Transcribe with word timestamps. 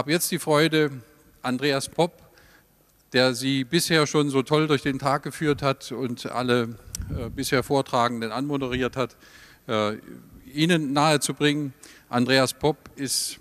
ich 0.00 0.02
habe 0.02 0.12
jetzt 0.12 0.30
die 0.30 0.38
Freude, 0.38 0.92
Andreas 1.42 1.90
Popp, 1.90 2.22
der 3.12 3.34
Sie 3.34 3.64
bisher 3.64 4.06
schon 4.06 4.30
so 4.30 4.42
toll 4.42 4.66
durch 4.66 4.80
den 4.80 4.98
Tag 4.98 5.24
geführt 5.24 5.60
hat 5.60 5.92
und 5.92 6.24
alle 6.24 6.74
äh, 7.10 7.28
bisher 7.28 7.62
Vortragenden 7.62 8.32
anmoderiert 8.32 8.96
hat, 8.96 9.14
äh, 9.68 9.98
Ihnen 10.54 10.94
nahezubringen. 10.94 11.74
Andreas 12.08 12.54
Popp 12.54 12.78
ist 12.96 13.40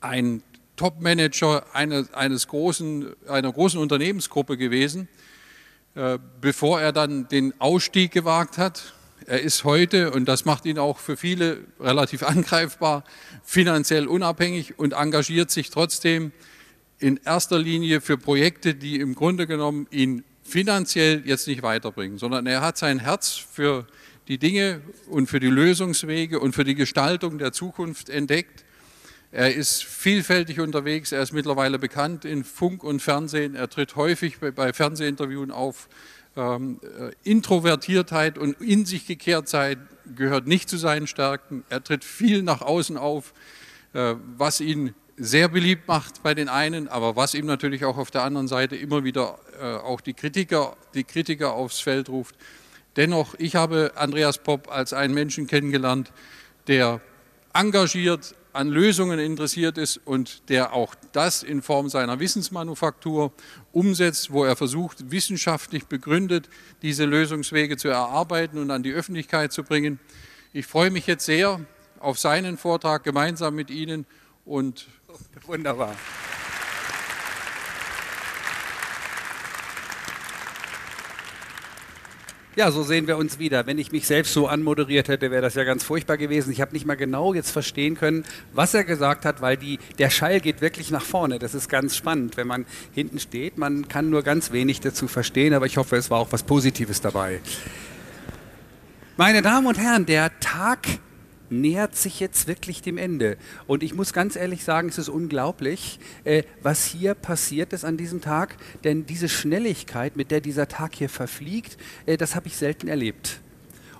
ein 0.00 0.44
Top-Manager 0.76 1.64
eines, 1.72 2.14
eines 2.14 2.46
großen, 2.46 3.16
einer 3.26 3.52
großen 3.52 3.80
Unternehmensgruppe 3.80 4.56
gewesen, 4.56 5.08
äh, 5.96 6.20
bevor 6.40 6.80
er 6.80 6.92
dann 6.92 7.26
den 7.26 7.52
Ausstieg 7.60 8.12
gewagt 8.12 8.58
hat 8.58 8.94
er 9.28 9.42
ist 9.42 9.64
heute, 9.64 10.10
und 10.10 10.26
das 10.26 10.46
macht 10.46 10.64
ihn 10.64 10.78
auch 10.78 10.98
für 10.98 11.16
viele 11.16 11.58
relativ 11.78 12.22
angreifbar, 12.22 13.04
finanziell 13.44 14.06
unabhängig 14.06 14.78
und 14.78 14.94
engagiert 14.94 15.50
sich 15.50 15.68
trotzdem 15.70 16.32
in 16.98 17.20
erster 17.24 17.58
Linie 17.58 18.00
für 18.00 18.16
Projekte, 18.16 18.74
die 18.74 18.98
im 18.98 19.14
Grunde 19.14 19.46
genommen 19.46 19.86
ihn 19.90 20.24
finanziell 20.42 21.22
jetzt 21.26 21.46
nicht 21.46 21.62
weiterbringen, 21.62 22.16
sondern 22.16 22.46
er 22.46 22.62
hat 22.62 22.78
sein 22.78 23.00
Herz 23.00 23.36
für 23.36 23.86
die 24.28 24.38
Dinge 24.38 24.80
und 25.08 25.28
für 25.28 25.40
die 25.40 25.48
Lösungswege 25.48 26.40
und 26.40 26.54
für 26.54 26.64
die 26.64 26.74
Gestaltung 26.74 27.38
der 27.38 27.52
Zukunft 27.52 28.08
entdeckt. 28.08 28.64
Er 29.30 29.54
ist 29.54 29.84
vielfältig 29.84 30.58
unterwegs, 30.58 31.12
er 31.12 31.22
ist 31.22 31.34
mittlerweile 31.34 31.78
bekannt 31.78 32.24
in 32.24 32.44
Funk 32.44 32.82
und 32.82 33.00
Fernsehen, 33.00 33.54
er 33.54 33.68
tritt 33.68 33.94
häufig 33.94 34.38
bei 34.38 34.72
Fernsehinterviews 34.72 35.50
auf, 35.50 35.88
ähm, 36.38 36.80
äh, 36.82 37.10
Introvertiertheit 37.28 38.38
und 38.38 38.60
in 38.60 38.86
sich 38.86 39.06
Gekehrtheit 39.06 39.78
gehört 40.14 40.46
nicht 40.46 40.70
zu 40.70 40.76
seinen 40.76 41.06
Stärken. 41.06 41.64
Er 41.68 41.82
tritt 41.82 42.04
viel 42.04 42.42
nach 42.42 42.62
außen 42.62 42.96
auf, 42.96 43.34
äh, 43.92 44.14
was 44.36 44.60
ihn 44.60 44.94
sehr 45.16 45.48
beliebt 45.48 45.88
macht 45.88 46.22
bei 46.22 46.34
den 46.34 46.48
einen, 46.48 46.86
aber 46.86 47.16
was 47.16 47.34
ihm 47.34 47.46
natürlich 47.46 47.84
auch 47.84 47.98
auf 47.98 48.12
der 48.12 48.22
anderen 48.22 48.46
Seite 48.46 48.76
immer 48.76 49.02
wieder 49.02 49.38
äh, 49.60 49.64
auch 49.64 50.00
die 50.00 50.14
Kritiker, 50.14 50.76
die 50.94 51.04
Kritiker 51.04 51.54
aufs 51.54 51.80
Feld 51.80 52.08
ruft. 52.08 52.36
Dennoch, 52.96 53.34
ich 53.38 53.56
habe 53.56 53.92
Andreas 53.96 54.38
Popp 54.38 54.70
als 54.70 54.92
einen 54.92 55.14
Menschen 55.14 55.48
kennengelernt, 55.48 56.12
der 56.68 57.00
engagiert, 57.52 58.34
an 58.52 58.68
Lösungen 58.68 59.18
interessiert 59.18 59.78
ist 59.78 60.00
und 60.04 60.48
der 60.48 60.72
auch 60.72 60.94
das 61.12 61.42
in 61.42 61.62
Form 61.62 61.88
seiner 61.88 62.18
Wissensmanufaktur 62.18 63.32
umsetzt, 63.78 64.32
wo 64.32 64.44
er 64.44 64.56
versucht, 64.56 65.12
wissenschaftlich 65.12 65.86
begründet 65.86 66.48
diese 66.82 67.04
Lösungswege 67.04 67.76
zu 67.76 67.86
erarbeiten 67.86 68.58
und 68.58 68.72
an 68.72 68.82
die 68.82 68.92
Öffentlichkeit 68.92 69.52
zu 69.52 69.62
bringen. 69.62 70.00
Ich 70.52 70.66
freue 70.66 70.90
mich 70.90 71.06
jetzt 71.06 71.24
sehr 71.24 71.60
auf 72.00 72.18
seinen 72.18 72.58
Vortrag 72.58 73.04
gemeinsam 73.04 73.54
mit 73.54 73.70
Ihnen 73.70 74.04
und 74.44 74.88
wunderbar. 75.46 75.94
Ja, 82.58 82.72
so 82.72 82.82
sehen 82.82 83.06
wir 83.06 83.18
uns 83.18 83.38
wieder. 83.38 83.68
Wenn 83.68 83.78
ich 83.78 83.92
mich 83.92 84.04
selbst 84.08 84.32
so 84.32 84.48
anmoderiert 84.48 85.06
hätte, 85.06 85.30
wäre 85.30 85.42
das 85.42 85.54
ja 85.54 85.62
ganz 85.62 85.84
furchtbar 85.84 86.16
gewesen. 86.16 86.50
Ich 86.50 86.60
habe 86.60 86.72
nicht 86.72 86.86
mal 86.86 86.96
genau 86.96 87.32
jetzt 87.32 87.52
verstehen 87.52 87.94
können, 87.94 88.24
was 88.52 88.74
er 88.74 88.82
gesagt 88.82 89.24
hat, 89.24 89.40
weil 89.40 89.56
die, 89.56 89.78
der 90.00 90.10
Schall 90.10 90.40
geht 90.40 90.60
wirklich 90.60 90.90
nach 90.90 91.04
vorne. 91.04 91.38
Das 91.38 91.54
ist 91.54 91.68
ganz 91.68 91.94
spannend, 91.94 92.36
wenn 92.36 92.48
man 92.48 92.66
hinten 92.92 93.20
steht. 93.20 93.58
Man 93.58 93.86
kann 93.86 94.10
nur 94.10 94.24
ganz 94.24 94.50
wenig 94.50 94.80
dazu 94.80 95.06
verstehen, 95.06 95.54
aber 95.54 95.66
ich 95.66 95.76
hoffe, 95.76 95.94
es 95.94 96.10
war 96.10 96.18
auch 96.18 96.32
was 96.32 96.42
Positives 96.42 97.00
dabei. 97.00 97.38
Meine 99.16 99.40
Damen 99.40 99.68
und 99.68 99.78
Herren, 99.78 100.04
der 100.04 100.36
Tag 100.40 100.80
nähert 101.50 101.96
sich 101.96 102.20
jetzt 102.20 102.46
wirklich 102.46 102.82
dem 102.82 102.98
Ende. 102.98 103.36
Und 103.66 103.82
ich 103.82 103.94
muss 103.94 104.12
ganz 104.12 104.36
ehrlich 104.36 104.64
sagen, 104.64 104.88
es 104.88 104.98
ist 104.98 105.08
unglaublich, 105.08 105.98
äh, 106.24 106.42
was 106.62 106.84
hier 106.84 107.14
passiert 107.14 107.72
ist 107.72 107.84
an 107.84 107.96
diesem 107.96 108.20
Tag. 108.20 108.56
Denn 108.84 109.06
diese 109.06 109.28
Schnelligkeit, 109.28 110.16
mit 110.16 110.30
der 110.30 110.40
dieser 110.40 110.68
Tag 110.68 110.94
hier 110.94 111.08
verfliegt, 111.08 111.76
äh, 112.06 112.16
das 112.16 112.34
habe 112.34 112.48
ich 112.48 112.56
selten 112.56 112.88
erlebt. 112.88 113.40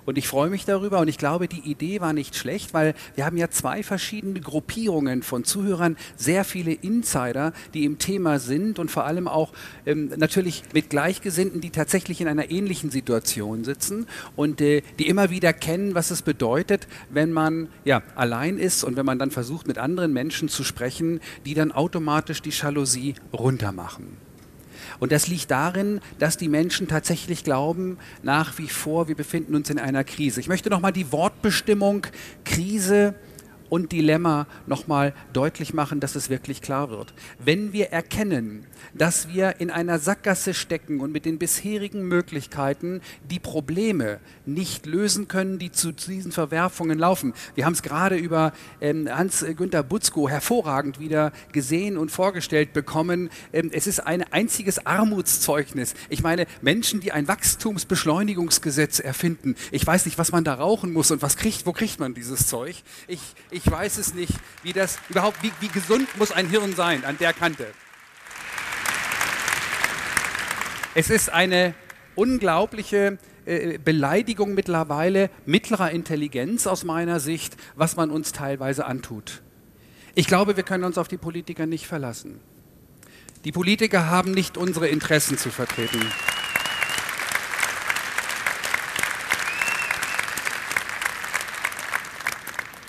Und 0.09 0.17
ich 0.17 0.27
freue 0.27 0.49
mich 0.49 0.65
darüber 0.65 1.01
und 1.01 1.07
ich 1.07 1.19
glaube, 1.19 1.47
die 1.47 1.69
Idee 1.69 2.01
war 2.01 2.13
nicht 2.13 2.35
schlecht, 2.35 2.73
weil 2.73 2.95
wir 3.13 3.27
haben 3.27 3.37
ja 3.37 3.51
zwei 3.51 3.83
verschiedene 3.83 4.39
Gruppierungen 4.39 5.21
von 5.21 5.43
Zuhörern, 5.43 5.97
sehr 6.15 6.45
viele 6.45 6.71
Insider, 6.71 7.53
die 7.75 7.85
im 7.85 7.99
Thema 7.99 8.39
sind 8.39 8.79
und 8.79 8.89
vor 8.89 9.05
allem 9.05 9.27
auch 9.27 9.53
ähm, 9.85 10.11
natürlich 10.17 10.63
mit 10.73 10.89
Gleichgesinnten, 10.89 11.61
die 11.61 11.69
tatsächlich 11.69 12.21
in 12.21 12.27
einer 12.27 12.49
ähnlichen 12.49 12.89
Situation 12.89 13.63
sitzen 13.63 14.07
und 14.35 14.61
äh, 14.61 14.81
die 14.97 15.07
immer 15.07 15.29
wieder 15.29 15.53
kennen, 15.53 15.93
was 15.93 16.09
es 16.09 16.23
bedeutet, 16.23 16.87
wenn 17.11 17.31
man 17.31 17.67
ja 17.85 18.01
allein 18.15 18.57
ist 18.57 18.83
und 18.83 18.95
wenn 18.95 19.05
man 19.05 19.19
dann 19.19 19.29
versucht, 19.29 19.67
mit 19.67 19.77
anderen 19.77 20.11
Menschen 20.11 20.49
zu 20.49 20.63
sprechen, 20.63 21.19
die 21.45 21.53
dann 21.53 21.71
automatisch 21.71 22.41
die 22.41 22.49
Jalousie 22.49 23.13
runtermachen. 23.31 24.17
Und 24.99 25.11
das 25.11 25.27
liegt 25.27 25.51
darin, 25.51 26.01
dass 26.17 26.37
die 26.37 26.49
Menschen 26.49 26.87
tatsächlich 26.87 27.43
glauben, 27.43 27.97
nach 28.21 28.57
wie 28.57 28.67
vor, 28.67 29.07
wir 29.07 29.15
befinden 29.15 29.55
uns 29.55 29.69
in 29.69 29.79
einer 29.79 30.03
Krise. 30.03 30.39
Ich 30.39 30.47
möchte 30.47 30.69
nochmal 30.69 30.91
die 30.91 31.11
Wortbestimmung 31.11 32.05
Krise 32.43 33.15
und 33.69 33.91
Dilemma 33.91 34.47
nochmal 34.67 35.13
deutlich 35.33 35.73
machen, 35.73 35.99
dass 35.99 36.15
es 36.15 36.29
wirklich 36.29 36.61
klar 36.61 36.89
wird. 36.89 37.13
Wenn 37.43 37.73
wir 37.73 37.91
erkennen, 37.91 38.65
dass 38.93 39.29
wir 39.29 39.59
in 39.59 39.69
einer 39.71 39.99
Sackgasse 39.99 40.53
stecken 40.53 40.99
und 40.99 41.11
mit 41.11 41.25
den 41.25 41.39
bisherigen 41.39 42.03
Möglichkeiten 42.07 43.01
die 43.29 43.39
Probleme 43.39 44.19
nicht 44.45 44.85
lösen 44.85 45.27
können, 45.27 45.59
die 45.59 45.71
zu 45.71 45.91
diesen 45.91 46.31
Verwerfungen 46.31 46.97
laufen. 46.97 47.33
Wir 47.55 47.65
haben 47.65 47.73
es 47.73 47.81
gerade 47.81 48.15
über 48.15 48.53
ähm, 48.81 49.07
Hans-Günther 49.09 49.83
Butzko 49.83 50.29
hervorragend 50.29 50.99
wieder 50.99 51.31
gesehen 51.51 51.97
und 51.97 52.11
vorgestellt 52.11 52.73
bekommen. 52.73 53.29
Ähm, 53.53 53.69
es 53.73 53.87
ist 53.87 53.99
ein 53.99 54.23
einziges 54.31 54.85
Armutszeugnis. 54.85 55.93
Ich 56.09 56.23
meine, 56.23 56.45
Menschen, 56.61 56.99
die 56.99 57.11
ein 57.11 57.27
Wachstumsbeschleunigungsgesetz 57.27 58.99
erfinden, 58.99 59.55
ich 59.71 59.85
weiß 59.85 60.05
nicht, 60.05 60.17
was 60.17 60.31
man 60.31 60.43
da 60.43 60.55
rauchen 60.55 60.91
muss 60.91 61.11
und 61.11 61.21
was 61.21 61.37
kriegt, 61.37 61.65
wo 61.65 61.73
kriegt 61.73 61.99
man 61.99 62.13
dieses 62.13 62.47
Zeug? 62.47 62.83
Ich, 63.07 63.21
ich 63.51 63.58
weiß 63.65 63.97
es 63.97 64.13
nicht, 64.13 64.33
wie 64.63 64.73
das 64.73 64.99
überhaupt, 65.09 65.41
wie, 65.41 65.51
wie 65.59 65.69
gesund 65.69 66.07
muss 66.17 66.31
ein 66.31 66.47
Hirn 66.49 66.75
sein 66.75 67.05
an 67.05 67.17
der 67.17 67.33
Kante. 67.33 67.67
Es 70.95 71.09
ist 71.09 71.29
eine 71.29 71.73
unglaubliche 72.15 73.17
äh, 73.45 73.77
Beleidigung 73.77 74.53
mittlerweile 74.53 75.29
mittlerer 75.45 75.91
Intelligenz 75.91 76.67
aus 76.67 76.83
meiner 76.83 77.19
Sicht, 77.19 77.55
was 77.75 77.95
man 77.95 78.11
uns 78.11 78.31
teilweise 78.31 78.85
antut. 78.85 79.41
Ich 80.15 80.27
glaube, 80.27 80.57
wir 80.57 80.63
können 80.63 80.83
uns 80.83 80.97
auf 80.97 81.07
die 81.07 81.17
Politiker 81.17 81.65
nicht 81.65 81.87
verlassen. 81.87 82.39
Die 83.45 83.51
Politiker 83.51 84.07
haben 84.07 84.31
nicht 84.31 84.57
unsere 84.57 84.87
Interessen 84.89 85.37
zu 85.37 85.49
vertreten. 85.49 86.01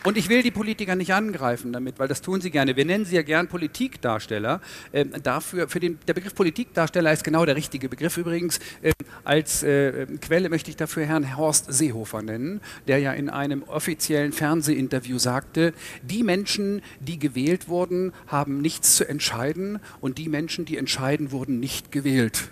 Und 0.03 0.16
ich 0.16 0.31
will 0.31 0.43
die 0.43 0.50
Politiker 0.50 0.97
nicht 0.97 1.12
angreifen 1.12 1.75
damit, 1.75 1.99
weil 1.99 2.09
das 2.09 2.22
tun 2.22 2.41
sie 2.41 2.50
gerne. 2.50 2.75
Wir 2.75 2.87
nennen 2.87 3.05
sie 3.05 3.16
ja 3.16 3.22
gern 3.22 3.49
Politikdarsteller. 3.49 4.62
Ähm, 4.94 5.12
dafür, 5.22 5.69
für 5.69 5.78
den, 5.78 5.99
der 6.09 6.15
Begriff 6.15 6.34
Politikdarsteller 6.34 7.12
ist 7.12 7.22
genau 7.22 7.44
der 7.44 7.55
richtige 7.55 7.91
Begriff 7.91 8.16
übrigens. 8.16 8.61
Ähm, 8.83 8.94
als 9.25 9.62
äh, 9.62 10.06
Quelle 10.22 10.49
möchte 10.49 10.71
ich 10.71 10.77
dafür 10.77 11.05
Herrn 11.05 11.37
Horst 11.37 11.71
Seehofer 11.71 12.22
nennen, 12.22 12.62
der 12.88 12.99
ja 12.99 13.12
in 13.12 13.29
einem 13.29 13.62
offiziellen 13.64 14.32
Fernsehinterview 14.32 15.19
sagte, 15.19 15.75
die 16.02 16.23
Menschen, 16.23 16.81
die 17.00 17.19
gewählt 17.19 17.69
wurden, 17.69 18.12
haben 18.26 18.62
nichts 18.62 18.97
zu 18.97 19.06
entscheiden 19.06 19.81
und 20.00 20.17
die 20.17 20.31
Menschen, 20.31 20.64
die 20.64 20.79
entscheiden, 20.79 21.31
wurden 21.31 21.61
nicht 21.61 21.93
gewählt. 21.93 22.49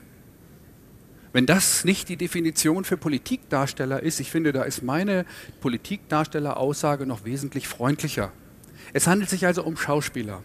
Wenn 1.32 1.46
das 1.46 1.84
nicht 1.84 2.08
die 2.08 2.16
Definition 2.16 2.84
für 2.84 2.96
Politikdarsteller 2.96 4.02
ist, 4.02 4.18
ich 4.20 4.30
finde, 4.30 4.52
da 4.52 4.62
ist 4.62 4.82
meine 4.82 5.26
Politikdarstelleraussage 5.60 7.06
noch 7.06 7.24
wesentlich 7.24 7.68
freundlicher. 7.68 8.32
Es 8.94 9.06
handelt 9.06 9.28
sich 9.28 9.44
also 9.46 9.62
um 9.62 9.76
Schauspieler. 9.76 10.42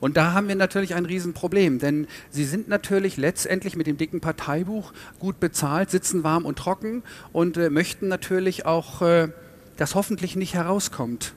Und 0.00 0.16
da 0.16 0.32
haben 0.32 0.46
wir 0.46 0.54
natürlich 0.54 0.94
ein 0.94 1.06
Riesenproblem, 1.06 1.80
denn 1.80 2.06
sie 2.30 2.44
sind 2.44 2.68
natürlich 2.68 3.16
letztendlich 3.16 3.76
mit 3.76 3.88
dem 3.88 3.96
dicken 3.96 4.20
Parteibuch 4.20 4.92
gut 5.18 5.40
bezahlt, 5.40 5.90
sitzen 5.90 6.22
warm 6.22 6.44
und 6.44 6.56
trocken 6.58 7.02
und 7.32 7.56
äh, 7.56 7.68
möchten 7.68 8.06
natürlich 8.06 8.64
auch, 8.64 9.02
äh, 9.02 9.28
dass 9.76 9.94
hoffentlich 9.94 10.36
nicht 10.36 10.54
herauskommt, 10.54 11.34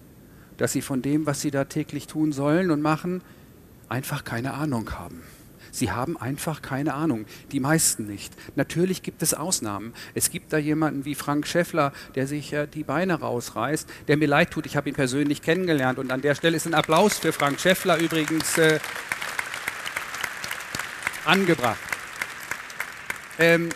dass 0.58 0.74
sie 0.74 0.82
von 0.82 1.02
dem, 1.02 1.26
was 1.26 1.42
sie 1.42 1.52
da 1.52 1.66
täglich 1.66 2.06
tun 2.06 2.32
sollen 2.32 2.70
und 2.70 2.82
machen, 2.82 3.22
einfach 3.90 4.24
keine 4.24 4.54
Ahnung 4.54 4.92
haben. 4.92 5.24
Sie 5.72 5.92
haben 5.92 6.18
einfach 6.18 6.62
keine 6.62 6.94
Ahnung. 6.94 7.26
Die 7.52 7.60
meisten 7.60 8.06
nicht. 8.06 8.34
Natürlich 8.56 9.04
gibt 9.04 9.22
es 9.22 9.34
Ausnahmen. 9.34 9.94
Es 10.14 10.30
gibt 10.32 10.54
da 10.54 10.58
jemanden 10.58 11.06
wie 11.06 11.16
Frank 11.16 11.48
Schäffler, 11.48 11.94
der 12.16 12.28
sich 12.28 12.54
äh, 12.54 12.68
die 12.68 12.84
Beine 12.84 13.20
rausreißt, 13.20 13.88
der 14.08 14.18
mir 14.18 14.28
leid 14.28 14.52
tut. 14.52 14.66
Ich 14.66 14.76
habe 14.76 14.90
ihn 14.90 14.96
persönlich 14.96 15.42
kennengelernt 15.42 16.00
und 16.00 16.12
an 16.12 16.22
der 16.22 16.36
Stelle 16.36 16.58
ist 16.58 16.68
ein 16.68 16.74
Applaus 16.74 17.18
für 17.18 17.32
Frank 17.32 17.60
Schäffler 17.60 17.98
übrigens 17.98 18.58
äh, 18.58 18.80
angebracht. 21.26 21.80
Ähm, 23.38 23.70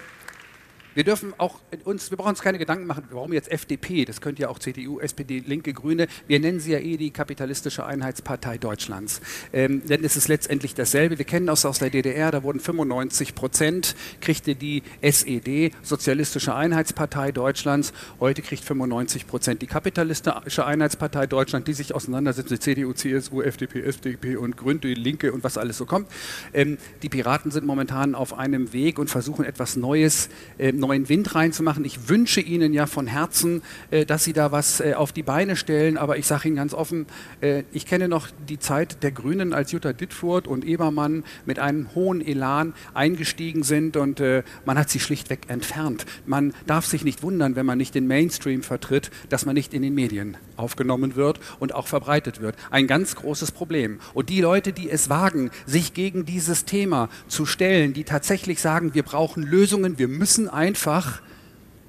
Wir 0.95 1.03
dürfen 1.03 1.33
auch 1.37 1.59
uns, 1.85 2.11
wir 2.11 2.17
brauchen 2.17 2.29
uns 2.29 2.41
keine 2.41 2.59
Gedanken 2.59 2.85
machen, 2.85 3.05
warum 3.11 3.33
jetzt 3.33 3.51
FDP, 3.51 4.05
das 4.05 4.21
könnte 4.21 4.43
ja 4.43 4.49
auch 4.49 4.59
CDU, 4.59 4.99
SPD, 4.99 5.39
Linke, 5.39 5.73
Grüne, 5.73 6.07
wir 6.27 6.39
nennen 6.39 6.59
sie 6.59 6.73
ja 6.73 6.79
eh 6.79 6.97
die 6.97 7.11
kapitalistische 7.11 7.85
Einheitspartei 7.85 8.57
Deutschlands. 8.57 9.21
Ähm, 9.53 9.81
denn 9.87 10.03
es 10.03 10.15
ist 10.15 10.27
letztendlich 10.27 10.75
dasselbe. 10.75 11.17
Wir 11.17 11.25
kennen 11.25 11.47
das 11.47 11.65
aus 11.65 11.79
der 11.79 11.89
DDR, 11.89 12.31
da 12.31 12.43
wurden 12.43 12.59
95 12.59 13.33
Prozent, 13.33 13.95
kriegte 14.21 14.55
die 14.55 14.83
SED, 15.01 15.71
Sozialistische 15.81 16.53
Einheitspartei 16.53 17.31
Deutschlands, 17.31 17.93
heute 18.19 18.41
kriegt 18.41 18.63
95 18.63 19.27
Prozent 19.27 19.61
die 19.61 19.67
kapitalistische 19.67 20.65
Einheitspartei 20.65 21.25
Deutschland, 21.25 21.67
die 21.67 21.73
sich 21.73 21.95
auseinandersetzt 21.95 22.51
mit 22.51 22.61
CDU, 22.61 22.93
CSU, 22.93 23.41
FDP, 23.41 23.81
FDP 23.83 24.35
und 24.35 24.57
Grüne, 24.57 24.73
Linke 24.93 25.31
und 25.31 25.43
was 25.43 25.57
alles 25.57 25.77
so 25.77 25.85
kommt. 25.85 26.07
Ähm, 26.53 26.77
die 27.01 27.09
Piraten 27.09 27.51
sind 27.51 27.65
momentan 27.65 28.15
auf 28.15 28.37
einem 28.37 28.73
Weg 28.73 28.99
und 28.99 29.09
versuchen 29.09 29.45
etwas 29.45 29.75
Neues, 29.75 30.29
ähm, 30.59 30.79
neuen 30.83 31.09
Wind 31.09 31.33
reinzumachen. 31.33 31.85
Ich 31.85 32.09
wünsche 32.09 32.41
Ihnen 32.41 32.73
ja 32.73 32.85
von 32.85 33.07
Herzen, 33.07 33.61
äh, 33.89 34.05
dass 34.05 34.23
Sie 34.23 34.33
da 34.33 34.51
was 34.51 34.81
äh, 34.81 34.93
auf 34.95 35.11
die 35.11 35.23
Beine 35.23 35.55
stellen, 35.55 35.97
aber 35.97 36.17
ich 36.17 36.27
sage 36.27 36.47
Ihnen 36.47 36.57
ganz 36.57 36.73
offen, 36.73 37.05
äh, 37.41 37.63
ich 37.71 37.85
kenne 37.85 38.07
noch 38.07 38.27
die 38.49 38.59
Zeit 38.59 39.01
der 39.01 39.11
Grünen, 39.11 39.53
als 39.53 39.71
Jutta 39.71 39.93
Dittfurt 39.93 40.47
und 40.47 40.65
Ebermann 40.65 41.23
mit 41.45 41.57
einem 41.59 41.95
hohen 41.95 42.19
Elan 42.25 42.73
eingestiegen 42.93 43.63
sind 43.63 43.97
und 43.97 44.21
man 44.65 44.77
hat 44.77 44.89
sie 44.89 44.99
schlichtweg 44.99 45.41
entfernt. 45.47 46.05
Man 46.25 46.53
darf 46.65 46.85
sich 46.85 47.03
nicht 47.03 47.23
wundern, 47.23 47.55
wenn 47.55 47.65
man 47.65 47.77
nicht 47.77 47.95
den 47.95 48.07
Mainstream 48.07 48.63
vertritt, 48.63 49.11
dass 49.29 49.45
man 49.45 49.55
nicht 49.55 49.73
in 49.73 49.81
den 49.81 49.93
Medien 49.93 50.37
aufgenommen 50.57 51.15
wird 51.15 51.39
und 51.59 51.73
auch 51.73 51.87
verbreitet 51.87 52.41
wird. 52.41 52.55
Ein 52.71 52.87
ganz 52.87 53.15
großes 53.15 53.51
Problem. 53.51 53.99
Und 54.13 54.29
die 54.29 54.41
Leute, 54.41 54.73
die 54.73 54.89
es 54.89 55.09
wagen, 55.09 55.51
sich 55.65 55.93
gegen 55.93 56.25
dieses 56.25 56.65
Thema 56.65 57.09
zu 57.27 57.45
stellen, 57.45 57.93
die 57.93 58.03
tatsächlich 58.03 58.59
sagen, 58.59 58.93
wir 58.93 59.03
brauchen 59.03 59.43
Lösungen, 59.43 59.97
wir 59.97 60.07
müssen 60.07 60.49
einfach 60.73 61.21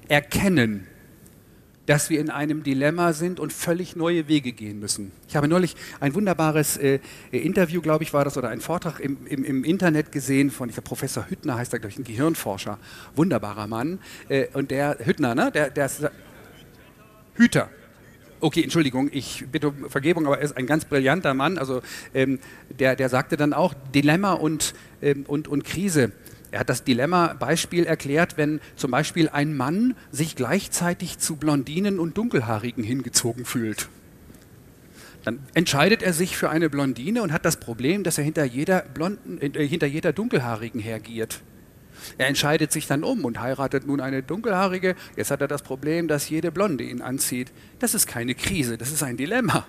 erkennen, 0.09 0.85
dass 1.87 2.11
wir 2.11 2.19
in 2.19 2.29
einem 2.29 2.61
Dilemma 2.61 3.13
sind 3.13 3.39
und 3.39 3.51
völlig 3.51 3.95
neue 3.95 4.27
Wege 4.27 4.51
gehen 4.51 4.79
müssen. 4.79 5.11
Ich 5.27 5.35
habe 5.35 5.47
neulich 5.47 5.75
ein 5.99 6.13
wunderbares 6.13 6.77
äh, 6.77 6.99
Interview, 7.31 7.81
glaube 7.81 8.03
ich, 8.03 8.13
war 8.13 8.23
das, 8.23 8.37
oder 8.37 8.49
ein 8.49 8.61
Vortrag 8.61 8.99
im, 8.99 9.25
im, 9.25 9.43
im 9.43 9.63
Internet 9.63 10.11
gesehen 10.11 10.51
von, 10.51 10.69
ich 10.69 10.75
glaube, 10.75 10.87
Professor 10.87 11.27
Hüttner 11.27 11.57
heißt 11.57 11.73
er, 11.73 11.79
glaube 11.79 11.93
ich, 11.93 11.97
ein 11.97 12.03
Gehirnforscher. 12.03 12.77
Wunderbarer 13.15 13.65
Mann. 13.65 13.97
Äh, 14.29 14.49
und 14.53 14.69
der, 14.69 14.99
Hüttner, 15.03 15.33
ne? 15.33 15.51
Der, 15.51 15.71
der 15.71 15.89
Hüter. 17.33 17.71
Okay, 18.39 18.61
Entschuldigung, 18.61 19.09
ich 19.11 19.45
bitte 19.51 19.69
um 19.69 19.89
Vergebung, 19.89 20.27
aber 20.27 20.37
er 20.37 20.43
ist 20.43 20.55
ein 20.55 20.67
ganz 20.67 20.85
brillanter 20.85 21.33
Mann. 21.33 21.57
Also 21.57 21.81
ähm, 22.13 22.37
der, 22.69 22.95
der 22.95 23.09
sagte 23.09 23.35
dann 23.35 23.53
auch 23.53 23.73
Dilemma 23.95 24.33
und, 24.33 24.75
ähm, 25.01 25.23
und, 25.27 25.47
und 25.47 25.63
Krise. 25.63 26.11
Er 26.55 26.61
hat 26.61 26.69
das 26.69 26.85
Dilemma-Beispiel 26.85 27.83
erklärt, 27.83 28.37
wenn 28.37 28.61
zum 28.77 28.91
Beispiel 28.91 29.27
ein 29.27 29.57
Mann 29.57 29.93
sich 30.13 30.37
gleichzeitig 30.37 31.19
zu 31.19 31.35
Blondinen 31.35 31.99
und 31.99 32.17
Dunkelhaarigen 32.17 32.81
hingezogen 32.81 33.43
fühlt. 33.43 33.89
Dann 35.25 35.39
entscheidet 35.53 36.01
er 36.01 36.13
sich 36.13 36.37
für 36.37 36.49
eine 36.49 36.69
Blondine 36.69 37.23
und 37.23 37.33
hat 37.33 37.43
das 37.43 37.57
Problem, 37.57 38.05
dass 38.05 38.17
er 38.17 38.23
hinter 38.23 38.45
jeder, 38.45 38.83
Blonden, 38.83 39.41
äh, 39.41 39.67
hinter 39.67 39.87
jeder 39.87 40.13
Dunkelhaarigen 40.13 40.79
hergiert. 40.79 41.41
Er 42.17 42.27
entscheidet 42.27 42.71
sich 42.71 42.87
dann 42.87 43.03
um 43.03 43.25
und 43.25 43.41
heiratet 43.41 43.85
nun 43.85 43.99
eine 43.99 44.23
Dunkelhaarige. 44.23 44.95
Jetzt 45.17 45.31
hat 45.31 45.41
er 45.41 45.49
das 45.49 45.61
Problem, 45.61 46.07
dass 46.07 46.29
jede 46.29 46.53
Blonde 46.53 46.85
ihn 46.85 47.01
anzieht. 47.01 47.51
Das 47.79 47.93
ist 47.93 48.07
keine 48.07 48.33
Krise, 48.33 48.77
das 48.77 48.93
ist 48.93 49.03
ein 49.03 49.17
Dilemma. 49.17 49.67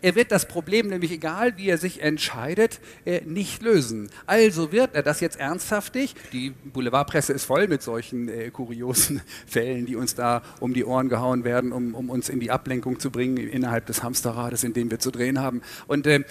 Er 0.00 0.14
wird 0.14 0.30
das 0.30 0.46
Problem 0.46 0.88
nämlich, 0.88 1.10
egal 1.10 1.56
wie 1.56 1.68
er 1.68 1.78
sich 1.78 2.02
entscheidet, 2.02 2.78
äh, 3.04 3.20
nicht 3.24 3.62
lösen. 3.62 4.10
Also 4.26 4.70
wird 4.70 4.94
er 4.94 5.02
das 5.02 5.20
jetzt 5.20 5.40
ernsthaftig, 5.40 6.14
die 6.32 6.50
Boulevardpresse 6.50 7.32
ist 7.32 7.44
voll 7.44 7.66
mit 7.66 7.82
solchen 7.82 8.28
äh, 8.28 8.50
kuriosen 8.50 9.22
Fällen, 9.46 9.86
die 9.86 9.96
uns 9.96 10.14
da 10.14 10.42
um 10.60 10.72
die 10.72 10.84
Ohren 10.84 11.08
gehauen 11.08 11.42
werden, 11.42 11.72
um, 11.72 11.94
um, 11.94 12.10
uns 12.10 12.28
in 12.28 12.38
die 12.38 12.52
Ablenkung 12.52 13.00
zu 13.00 13.10
bringen 13.10 13.38
innerhalb 13.38 13.86
des 13.86 14.02
Hamsterrades, 14.04 14.62
in 14.62 14.72
dem 14.72 14.90
wir 14.90 15.00
zu 15.00 15.10
drehen 15.10 15.40
haben. 15.40 15.62
Und 15.88 16.06
äh, 16.06 16.22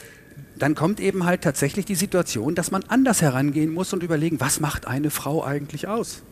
dann 0.58 0.74
kommt 0.74 1.00
eben 1.02 1.26
halt 1.26 1.42
tatsächlich 1.42 1.86
die 1.86 1.96
Situation, 1.96 2.56
dass 2.56 2.72
man 2.72 2.84
anders 2.88 3.22
herangehen 3.22 3.74
muss 3.74 3.92
und 3.92 4.02
überlegen, 4.02 4.40
was 4.40 4.60
macht 4.62 4.88
eine 4.88 5.10
Frau 5.10 5.44
eigentlich 5.44 5.88
aus? 5.88 6.24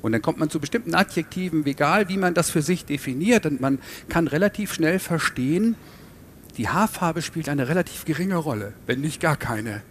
Und 0.00 0.12
dann 0.12 0.22
kommt 0.22 0.38
man 0.38 0.50
zu 0.50 0.58
bestimmten 0.58 0.94
Adjektiven, 0.94 1.64
egal 1.66 2.08
wie 2.08 2.16
man 2.16 2.34
das 2.34 2.50
für 2.50 2.62
sich 2.62 2.84
definiert, 2.84 3.46
und 3.46 3.60
man 3.60 3.78
kann 4.08 4.26
relativ 4.26 4.72
schnell 4.72 4.98
verstehen, 4.98 5.76
die 6.56 6.68
Haarfarbe 6.68 7.22
spielt 7.22 7.48
eine 7.48 7.68
relativ 7.68 8.04
geringe 8.04 8.36
Rolle, 8.36 8.74
wenn 8.86 9.00
nicht 9.00 9.20
gar 9.20 9.36
keine. 9.36 9.82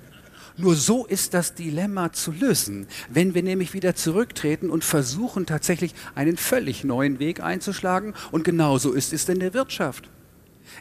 Nur 0.58 0.76
so 0.76 1.06
ist 1.06 1.34
das 1.34 1.56
Dilemma 1.56 2.12
zu 2.12 2.32
lösen, 2.32 2.88
wenn 3.10 3.34
wir 3.34 3.42
nämlich 3.42 3.74
wieder 3.74 3.96
zurücktreten 3.96 4.70
und 4.70 4.84
versuchen 4.84 5.46
tatsächlich 5.46 5.96
einen 6.14 6.38
völlig 6.38 6.84
neuen 6.84 7.20
Weg 7.20 7.42
einzuschlagen. 7.42 8.14
Und 8.32 8.44
genauso 8.44 8.92
ist 8.92 9.14
es 9.14 9.28
in 9.30 9.40
der 9.40 9.54
Wirtschaft. 9.54 10.10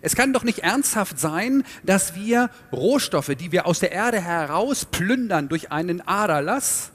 Es 0.02 0.16
kann 0.16 0.32
doch 0.32 0.44
nicht 0.44 0.60
ernsthaft 0.60 1.18
sein, 1.18 1.64
dass 1.84 2.14
wir 2.14 2.50
Rohstoffe, 2.72 3.34
die 3.38 3.52
wir 3.52 3.66
aus 3.66 3.80
der 3.80 3.92
Erde 3.92 4.20
heraus 4.20 4.84
plündern 4.84 5.48
durch 5.48 5.72
einen 5.72 6.00
Aderlass 6.06 6.90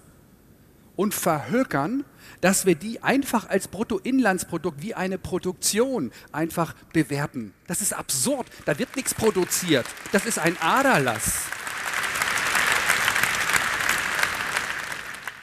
und 0.95 1.13
verhökern, 1.13 2.03
dass 2.41 2.65
wir 2.65 2.75
die 2.75 3.03
einfach 3.03 3.49
als 3.49 3.67
Bruttoinlandsprodukt 3.67 4.81
wie 4.81 4.93
eine 4.93 5.17
Produktion 5.17 6.11
einfach 6.31 6.73
bewerten. 6.93 7.53
Das 7.67 7.81
ist 7.81 7.93
absurd. 7.93 8.47
Da 8.65 8.77
wird 8.79 8.95
nichts 8.95 9.13
produziert. 9.13 9.85
Das 10.11 10.25
ist 10.25 10.39
ein 10.39 10.57
Aderlass. 10.61 11.43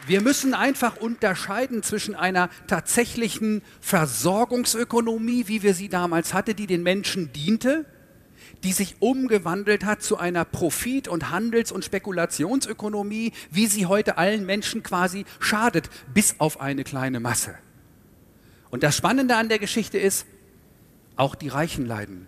Wir 0.07 0.21
müssen 0.21 0.53
einfach 0.53 0.97
unterscheiden 0.97 1.85
zwischen 1.85 2.17
einer 2.17 2.51
tatsächlichen 2.67 3.63
Versorgungsökonomie, 3.81 5.47
wie 5.47 5.63
wir 5.63 5.75
sie 5.75 5.89
damals 5.89 6.35
hatten, 6.35 6.57
die 6.57 6.67
den 6.67 6.83
Menschen 6.83 7.33
diente, 7.33 7.87
die 8.65 8.73
sich 8.73 8.97
umgewandelt 9.01 9.85
hat 9.85 10.03
zu 10.03 10.19
einer 10.19 10.45
Profit- 10.45 11.09
und 11.09 11.31
Handels- 11.31 11.73
und 11.73 11.85
Spekulationsökonomie, 11.85 13.33
wie 13.51 13.67
sie 13.67 13.87
heute 13.87 14.19
allen 14.19 14.47
Menschen 14.47 14.83
quasi 14.83 15.25
schadet, 15.41 15.91
bis 16.15 16.37
auf 16.39 16.61
eine 16.61 16.85
kleine 16.85 17.21
Masse. 17.21 17.55
Und 18.71 18.83
das 18.83 18.97
Spannende 18.97 19.37
an 19.37 19.49
der 19.49 19.59
Geschichte 19.59 19.99
ist, 19.99 20.27
auch 21.17 21.35
die 21.35 21.49
Reichen 21.49 21.87
leiden. 21.87 22.27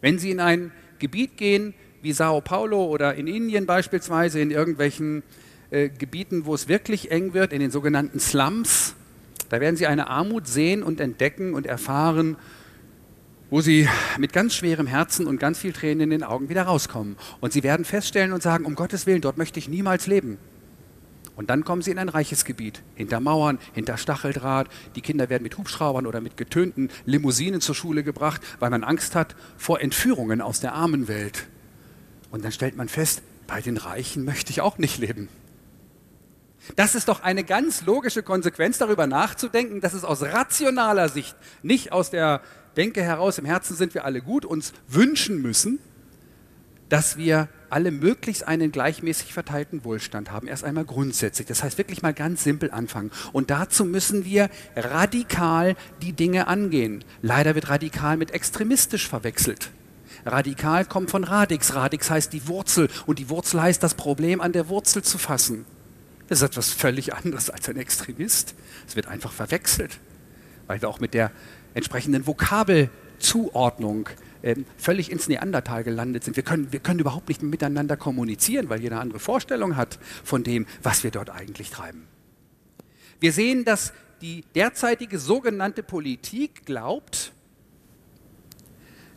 Wenn 0.00 0.18
Sie 0.18 0.30
in 0.30 0.38
ein 0.38 0.70
Gebiet 1.00 1.36
gehen, 1.36 1.74
wie 2.02 2.12
Sao 2.12 2.40
Paulo 2.40 2.84
oder 2.84 3.14
in 3.14 3.26
Indien 3.26 3.66
beispielsweise, 3.66 4.40
in 4.40 4.52
irgendwelchen 4.52 5.24
äh, 5.70 5.88
Gebieten, 5.88 6.46
wo 6.46 6.54
es 6.54 6.68
wirklich 6.68 7.10
eng 7.10 7.34
wird, 7.34 7.52
in 7.52 7.60
den 7.60 7.72
sogenannten 7.72 8.20
Slums, 8.20 8.94
da 9.48 9.60
werden 9.60 9.76
Sie 9.76 9.86
eine 9.86 10.08
Armut 10.08 10.46
sehen 10.46 10.82
und 10.84 11.00
entdecken 11.00 11.54
und 11.54 11.66
erfahren, 11.66 12.36
wo 13.50 13.60
Sie 13.60 13.88
mit 14.18 14.32
ganz 14.32 14.54
schwerem 14.54 14.86
Herzen 14.86 15.26
und 15.26 15.38
ganz 15.38 15.58
viel 15.58 15.72
Tränen 15.72 16.00
in 16.02 16.10
den 16.10 16.22
Augen 16.22 16.48
wieder 16.48 16.64
rauskommen. 16.64 17.16
Und 17.40 17.52
Sie 17.52 17.62
werden 17.62 17.84
feststellen 17.84 18.32
und 18.32 18.42
sagen, 18.42 18.64
um 18.64 18.74
Gottes 18.74 19.06
Willen, 19.06 19.20
dort 19.20 19.38
möchte 19.38 19.58
ich 19.58 19.68
niemals 19.68 20.06
leben. 20.06 20.38
Und 21.38 21.50
dann 21.50 21.64
kommen 21.64 21.82
sie 21.82 21.92
in 21.92 22.00
ein 22.00 22.08
reiches 22.08 22.44
Gebiet, 22.44 22.82
hinter 22.96 23.20
Mauern, 23.20 23.60
hinter 23.72 23.96
Stacheldraht. 23.96 24.66
Die 24.96 25.02
Kinder 25.02 25.30
werden 25.30 25.44
mit 25.44 25.56
Hubschraubern 25.56 26.04
oder 26.04 26.20
mit 26.20 26.36
getönten 26.36 26.90
Limousinen 27.06 27.60
zur 27.60 27.76
Schule 27.76 28.02
gebracht, 28.02 28.40
weil 28.58 28.70
man 28.70 28.82
Angst 28.82 29.14
hat 29.14 29.36
vor 29.56 29.80
Entführungen 29.80 30.40
aus 30.40 30.58
der 30.58 30.72
armen 30.72 31.06
Welt. 31.06 31.46
Und 32.32 32.44
dann 32.44 32.50
stellt 32.50 32.76
man 32.76 32.88
fest, 32.88 33.22
bei 33.46 33.60
den 33.60 33.76
Reichen 33.76 34.24
möchte 34.24 34.50
ich 34.50 34.62
auch 34.62 34.78
nicht 34.78 34.98
leben. 34.98 35.28
Das 36.74 36.96
ist 36.96 37.08
doch 37.08 37.22
eine 37.22 37.44
ganz 37.44 37.86
logische 37.86 38.24
Konsequenz, 38.24 38.78
darüber 38.78 39.06
nachzudenken, 39.06 39.80
dass 39.80 39.94
es 39.94 40.02
aus 40.02 40.22
rationaler 40.22 41.08
Sicht, 41.08 41.36
nicht 41.62 41.92
aus 41.92 42.10
der 42.10 42.42
Denke 42.76 43.02
heraus, 43.02 43.38
im 43.38 43.44
Herzen 43.44 43.76
sind 43.76 43.94
wir 43.94 44.04
alle 44.04 44.20
gut, 44.20 44.44
uns 44.44 44.72
wünschen 44.88 45.42
müssen, 45.42 45.78
dass 46.88 47.16
wir 47.16 47.48
alle 47.70 47.90
möglichst 47.90 48.48
einen 48.48 48.72
gleichmäßig 48.72 49.34
verteilten 49.34 49.84
Wohlstand 49.84 50.30
haben. 50.30 50.48
Erst 50.48 50.64
einmal 50.64 50.84
grundsätzlich. 50.84 51.46
Das 51.46 51.62
heißt 51.62 51.76
wirklich 51.76 52.02
mal 52.02 52.14
ganz 52.14 52.44
simpel 52.44 52.70
anfangen. 52.70 53.10
Und 53.32 53.50
dazu 53.50 53.84
müssen 53.84 54.24
wir 54.24 54.48
radikal 54.74 55.76
die 56.00 56.12
Dinge 56.12 56.46
angehen. 56.46 57.04
Leider 57.20 57.54
wird 57.54 57.68
radikal 57.68 58.16
mit 58.16 58.30
extremistisch 58.30 59.06
verwechselt. 59.06 59.70
Radikal 60.24 60.84
kommt 60.84 61.10
von 61.10 61.24
Radix. 61.24 61.74
Radix 61.74 62.10
heißt 62.10 62.32
die 62.32 62.48
Wurzel 62.48 62.88
und 63.06 63.18
die 63.18 63.28
Wurzel 63.28 63.60
heißt 63.60 63.82
das 63.82 63.94
Problem 63.94 64.40
an 64.40 64.52
der 64.52 64.68
Wurzel 64.68 65.02
zu 65.02 65.18
fassen. 65.18 65.64
Das 66.28 66.38
ist 66.38 66.50
etwas 66.50 66.70
völlig 66.70 67.14
anderes 67.14 67.50
als 67.50 67.68
ein 67.68 67.76
Extremist. 67.76 68.54
Es 68.86 68.96
wird 68.96 69.06
einfach 69.06 69.32
verwechselt, 69.32 69.98
weil 70.66 70.80
wir 70.80 70.88
auch 70.88 71.00
mit 71.00 71.14
der 71.14 71.30
entsprechenden 71.74 72.26
Vokabelzuordnung 72.26 74.08
äh, 74.42 74.56
völlig 74.76 75.10
ins 75.10 75.28
Neandertal 75.28 75.84
gelandet 75.84 76.24
sind. 76.24 76.36
Wir 76.36 76.42
können, 76.42 76.72
wir 76.72 76.80
können 76.80 77.00
überhaupt 77.00 77.28
nicht 77.28 77.42
miteinander 77.42 77.96
kommunizieren, 77.96 78.68
weil 78.68 78.80
jeder 78.80 78.96
eine 78.96 79.02
andere 79.02 79.20
Vorstellung 79.20 79.76
hat 79.76 79.98
von 80.24 80.44
dem, 80.44 80.66
was 80.82 81.04
wir 81.04 81.10
dort 81.10 81.30
eigentlich 81.30 81.70
treiben. 81.70 82.06
Wir 83.20 83.32
sehen, 83.32 83.64
dass 83.64 83.92
die 84.20 84.44
derzeitige 84.54 85.18
sogenannte 85.18 85.82
Politik 85.82 86.66
glaubt, 86.66 87.32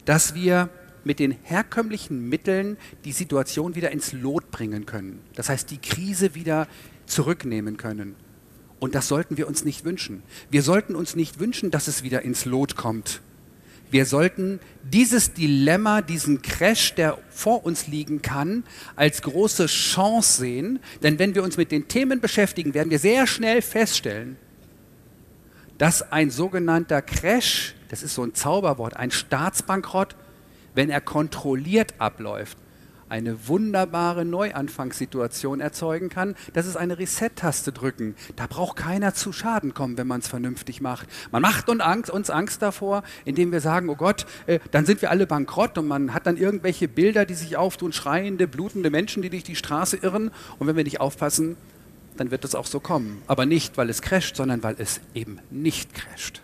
dass 0.06 0.34
wir 0.34 0.70
mit 1.04 1.20
den 1.20 1.32
herkömmlichen 1.32 2.30
Mitteln 2.30 2.78
die 3.06 3.12
Situation 3.12 3.76
wieder 3.76 3.92
ins 3.92 4.14
Lot 4.14 4.52
bringen 4.52 4.86
können. 4.86 5.20
Das 5.36 5.50
heißt, 5.50 5.72
die 5.72 5.80
Krise 5.80 6.36
wieder 6.36 6.68
zurücknehmen 7.06 7.78
können. 7.78 8.16
Und 8.82 8.96
das 8.96 9.08
sollten 9.08 9.38
wir 9.38 9.48
uns 9.48 9.64
nicht 9.64 9.86
wünschen. 9.86 10.24
Wir 10.50 10.64
sollten 10.64 10.96
uns 10.96 11.16
nicht 11.16 11.40
wünschen, 11.40 11.70
dass 11.70 11.88
es 11.88 12.02
wieder 12.02 12.24
ins 12.24 12.46
Lot 12.46 12.76
kommt. 12.76 13.22
Wir 13.92 14.08
sollten 14.08 14.60
dieses 14.82 15.34
Dilemma, 15.34 16.02
diesen 16.02 16.42
Crash, 16.42 16.96
der 16.96 17.20
vor 17.30 17.64
uns 17.64 17.86
liegen 17.86 18.24
kann, 18.24 18.64
als 18.96 19.22
große 19.22 19.68
Chance 19.68 20.40
sehen. 20.42 20.80
Denn 21.04 21.20
wenn 21.20 21.36
wir 21.36 21.44
uns 21.44 21.58
mit 21.58 21.72
den 21.72 21.90
Themen 21.90 22.22
beschäftigen, 22.22 22.74
werden 22.74 22.90
wir 22.90 22.98
sehr 22.98 23.28
schnell 23.28 23.62
feststellen, 23.62 24.36
dass 25.78 26.12
ein 26.12 26.32
sogenannter 26.32 27.04
Crash, 27.04 27.76
das 27.90 28.02
ist 28.02 28.16
so 28.16 28.24
ein 28.24 28.34
Zauberwort, 28.34 28.98
ein 28.98 29.12
Staatsbankrott, 29.12 30.16
wenn 30.74 30.90
er 30.90 31.02
kontrolliert 31.02 31.94
abläuft, 32.00 32.58
eine 33.12 33.50
wunderbare 33.50 34.24
Neuanfangssituation 34.24 35.60
erzeugen 35.60 36.08
kann. 36.08 36.34
Das 36.54 36.66
ist 36.66 36.78
eine 36.78 36.98
Reset-Taste 36.98 37.74
drücken. 37.74 38.16
Da 38.38 38.48
braucht 38.48 38.78
keiner 38.78 39.14
zu 39.14 39.34
Schaden 39.34 39.74
kommen, 39.74 39.98
wenn 39.98 40.08
man 40.08 40.22
es 40.22 40.30
vernünftig 40.30 40.80
macht. 40.80 41.10
Man 41.30 41.42
macht 41.42 41.68
uns 41.68 41.82
Angst, 41.82 42.10
uns 42.10 42.30
Angst 42.30 42.62
davor, 42.62 43.04
indem 43.26 43.52
wir 43.52 43.60
sagen, 43.60 43.90
oh 43.90 43.96
Gott, 43.96 44.26
äh, 44.48 44.60
dann 44.72 44.86
sind 44.86 45.02
wir 45.02 45.12
alle 45.12 45.28
bankrott 45.28 45.78
und 45.78 45.88
man 45.88 46.14
hat 46.14 46.26
dann 46.26 46.38
irgendwelche 46.38 46.88
Bilder, 46.88 47.26
die 47.26 47.34
sich 47.34 47.58
auftun, 47.58 47.92
schreiende, 47.92 48.48
blutende 48.48 48.90
Menschen, 48.90 49.22
die 49.22 49.30
durch 49.30 49.44
die 49.44 49.58
Straße 49.58 49.98
irren. 49.98 50.32
Und 50.58 50.68
wenn 50.68 50.78
wir 50.78 50.86
nicht 50.86 51.02
aufpassen, 51.02 51.58
dann 52.16 52.32
wird 52.32 52.46
es 52.46 52.56
auch 52.56 52.66
so 52.66 52.80
kommen. 52.80 53.22
Aber 53.28 53.46
nicht, 53.46 53.78
weil 53.78 53.90
es 53.90 54.02
crasht, 54.02 54.38
sondern 54.38 54.64
weil 54.64 54.76
es 54.78 55.02
eben 55.14 55.40
nicht 55.50 55.94
crasht. 55.94 56.42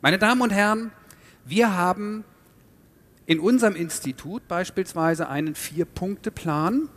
Meine 0.00 0.18
Damen 0.18 0.42
und 0.42 0.50
Herren, 0.50 0.92
wir 1.44 1.76
haben 1.76 2.24
in 3.26 3.40
unserem 3.40 3.74
Institut 3.74 4.46
beispielsweise 4.48 5.28
einen 5.28 5.54
Vier-Punkte-Plan. 5.54 6.88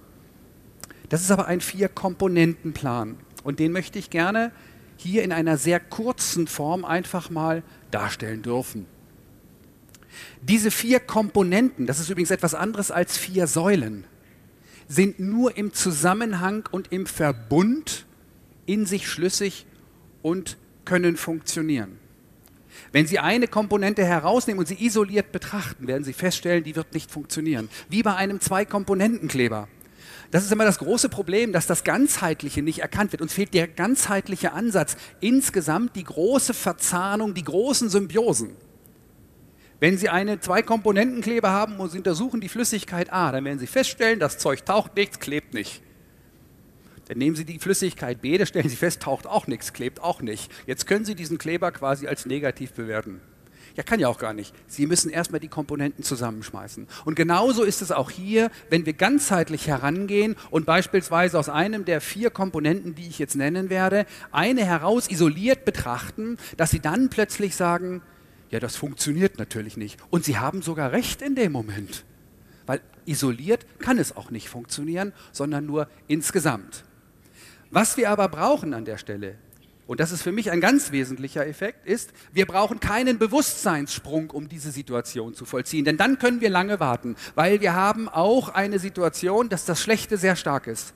Das 1.09 1.21
ist 1.21 1.31
aber 1.31 1.47
ein 1.47 1.59
Vier-Komponenten-Plan. 1.59 3.17
Und 3.43 3.59
den 3.59 3.71
möchte 3.71 3.97
ich 3.97 4.09
gerne 4.09 4.51
hier 4.97 5.23
in 5.23 5.31
einer 5.31 5.57
sehr 5.57 5.79
kurzen 5.79 6.47
Form 6.47 6.85
einfach 6.85 7.29
mal 7.29 7.63
darstellen 7.89 8.41
dürfen. 8.41 8.85
Diese 10.41 10.71
vier 10.71 10.99
Komponenten, 10.99 11.85
das 11.85 11.99
ist 11.99 12.09
übrigens 12.09 12.31
etwas 12.31 12.53
anderes 12.53 12.91
als 12.91 13.17
vier 13.17 13.47
Säulen, 13.47 14.03
sind 14.87 15.19
nur 15.19 15.55
im 15.55 15.73
Zusammenhang 15.73 16.67
und 16.71 16.91
im 16.91 17.05
Verbund 17.05 18.05
in 18.65 18.85
sich 18.85 19.07
schlüssig 19.07 19.65
und 20.21 20.57
können 20.83 21.15
funktionieren. 21.15 21.98
Wenn 22.91 23.05
Sie 23.05 23.19
eine 23.19 23.47
Komponente 23.47 24.03
herausnehmen 24.03 24.59
und 24.59 24.67
sie 24.67 24.83
isoliert 24.83 25.31
betrachten, 25.31 25.87
werden 25.87 26.03
Sie 26.03 26.13
feststellen, 26.13 26.63
die 26.63 26.75
wird 26.75 26.93
nicht 26.93 27.11
funktionieren. 27.11 27.69
Wie 27.89 28.03
bei 28.03 28.15
einem 28.15 28.41
Zwei-Komponenten-Kleber. 28.41 29.67
Das 30.31 30.43
ist 30.43 30.51
immer 30.51 30.65
das 30.65 30.79
große 30.79 31.09
Problem, 31.09 31.53
dass 31.53 31.65
das 31.65 31.83
Ganzheitliche 31.83 32.61
nicht 32.61 32.79
erkannt 32.79 33.11
wird. 33.11 33.21
Uns 33.21 33.33
fehlt 33.33 33.53
der 33.53 33.67
ganzheitliche 33.67 34.53
Ansatz. 34.53 34.95
Insgesamt 35.19 35.95
die 35.95 36.03
große 36.03 36.53
Verzahnung, 36.53 37.33
die 37.33 37.43
großen 37.43 37.89
Symbiosen. 37.89 38.55
Wenn 39.79 39.97
Sie 39.97 40.09
einen 40.09 40.41
Zwei-Komponenten-Kleber 40.41 41.51
haben 41.51 41.77
und 41.77 41.91
Sie 41.91 41.97
untersuchen 41.97 42.41
die 42.41 42.49
Flüssigkeit 42.49 43.13
A, 43.13 43.31
dann 43.31 43.45
werden 43.45 43.59
Sie 43.59 43.67
feststellen, 43.67 44.19
das 44.19 44.37
Zeug 44.37 44.65
taucht 44.65 44.95
nichts, 44.95 45.19
klebt 45.19 45.53
nicht. 45.53 45.81
Dann 47.09 47.17
nehmen 47.17 47.35
Sie 47.35 47.43
die 47.43 47.57
Flüssigkeit 47.57 48.21
B, 48.21 48.37
da 48.37 48.45
stellen 48.45 48.69
Sie 48.69 48.75
fest, 48.75 49.01
taucht 49.01 49.25
auch 49.25 49.47
nichts, 49.47 49.73
klebt 49.73 49.99
auch 50.01 50.21
nicht. 50.21 50.51
Jetzt 50.67 50.85
können 50.85 51.05
Sie 51.05 51.15
diesen 51.15 51.39
Kleber 51.39 51.71
quasi 51.71 52.07
als 52.07 52.27
negativ 52.27 52.73
bewerten. 52.73 53.19
Ja, 53.75 53.81
kann 53.81 53.99
ja 53.99 54.07
auch 54.09 54.19
gar 54.19 54.33
nicht. 54.33 54.53
Sie 54.67 54.85
müssen 54.85 55.09
erstmal 55.09 55.39
die 55.39 55.47
Komponenten 55.47 56.03
zusammenschmeißen. 56.03 56.87
Und 57.05 57.15
genauso 57.15 57.63
ist 57.63 57.81
es 57.81 57.91
auch 57.91 58.11
hier, 58.11 58.51
wenn 58.69 58.85
wir 58.85 58.93
ganzheitlich 58.93 59.65
herangehen 59.67 60.35
und 60.51 60.67
beispielsweise 60.67 61.39
aus 61.39 61.49
einem 61.49 61.83
der 61.83 61.99
vier 61.99 62.29
Komponenten, 62.29 62.93
die 62.93 63.07
ich 63.07 63.17
jetzt 63.17 63.35
nennen 63.35 63.71
werde, 63.71 64.05
eine 64.31 64.63
heraus 64.63 65.09
isoliert 65.09 65.65
betrachten, 65.65 66.37
dass 66.57 66.69
Sie 66.69 66.79
dann 66.79 67.09
plötzlich 67.09 67.55
sagen, 67.55 68.03
ja, 68.51 68.59
das 68.59 68.75
funktioniert 68.75 69.39
natürlich 69.39 69.77
nicht. 69.77 69.99
Und 70.11 70.25
Sie 70.25 70.37
haben 70.37 70.61
sogar 70.61 70.91
recht 70.91 71.23
in 71.23 71.33
dem 71.33 71.53
Moment. 71.53 72.05
Weil 72.67 72.81
isoliert 73.05 73.65
kann 73.79 73.97
es 73.97 74.15
auch 74.15 74.29
nicht 74.29 74.47
funktionieren, 74.47 75.11
sondern 75.31 75.65
nur 75.65 75.87
insgesamt. 76.07 76.83
Was 77.71 77.97
wir 77.97 78.09
aber 78.09 78.27
brauchen 78.29 78.73
an 78.73 78.85
der 78.85 78.97
Stelle, 78.97 79.35
und 79.89 79.99
das 79.99 80.11
ist 80.11 80.21
für 80.21 80.31
mich 80.31 80.51
ein 80.51 80.61
ganz 80.61 80.91
wesentlicher 80.91 81.47
Effekt, 81.47 81.87
ist, 81.87 82.13
wir 82.31 82.45
brauchen 82.45 82.79
keinen 82.79 83.17
Bewusstseinssprung, 83.17 84.29
um 84.29 84.47
diese 84.47 84.69
Situation 84.69 85.33
zu 85.33 85.45
vollziehen. 85.45 85.83
Denn 85.83 85.97
dann 85.97 86.19
können 86.19 86.41
wir 86.41 86.51
lange 86.51 86.79
warten, 86.79 87.15
weil 87.33 87.59
wir 87.59 87.73
haben 87.73 88.07
auch 88.07 88.49
eine 88.49 88.77
Situation, 88.77 89.49
dass 89.49 89.65
das 89.65 89.81
Schlechte 89.81 90.17
sehr 90.17 90.35
stark 90.35 90.67
ist. 90.67 90.93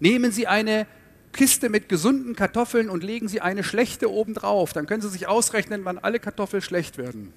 Nehmen 0.00 0.32
Sie 0.32 0.46
eine 0.46 0.86
Kiste 1.32 1.70
mit 1.70 1.88
gesunden 1.88 2.36
Kartoffeln 2.36 2.90
und 2.90 3.02
legen 3.02 3.26
Sie 3.26 3.40
eine 3.40 3.64
schlechte 3.64 4.10
obendrauf, 4.10 4.74
dann 4.74 4.84
können 4.84 5.00
Sie 5.00 5.08
sich 5.08 5.26
ausrechnen, 5.26 5.84
wann 5.84 5.98
alle 5.98 6.20
Kartoffeln 6.20 6.62
schlecht 6.62 6.98
werden. 6.98 7.32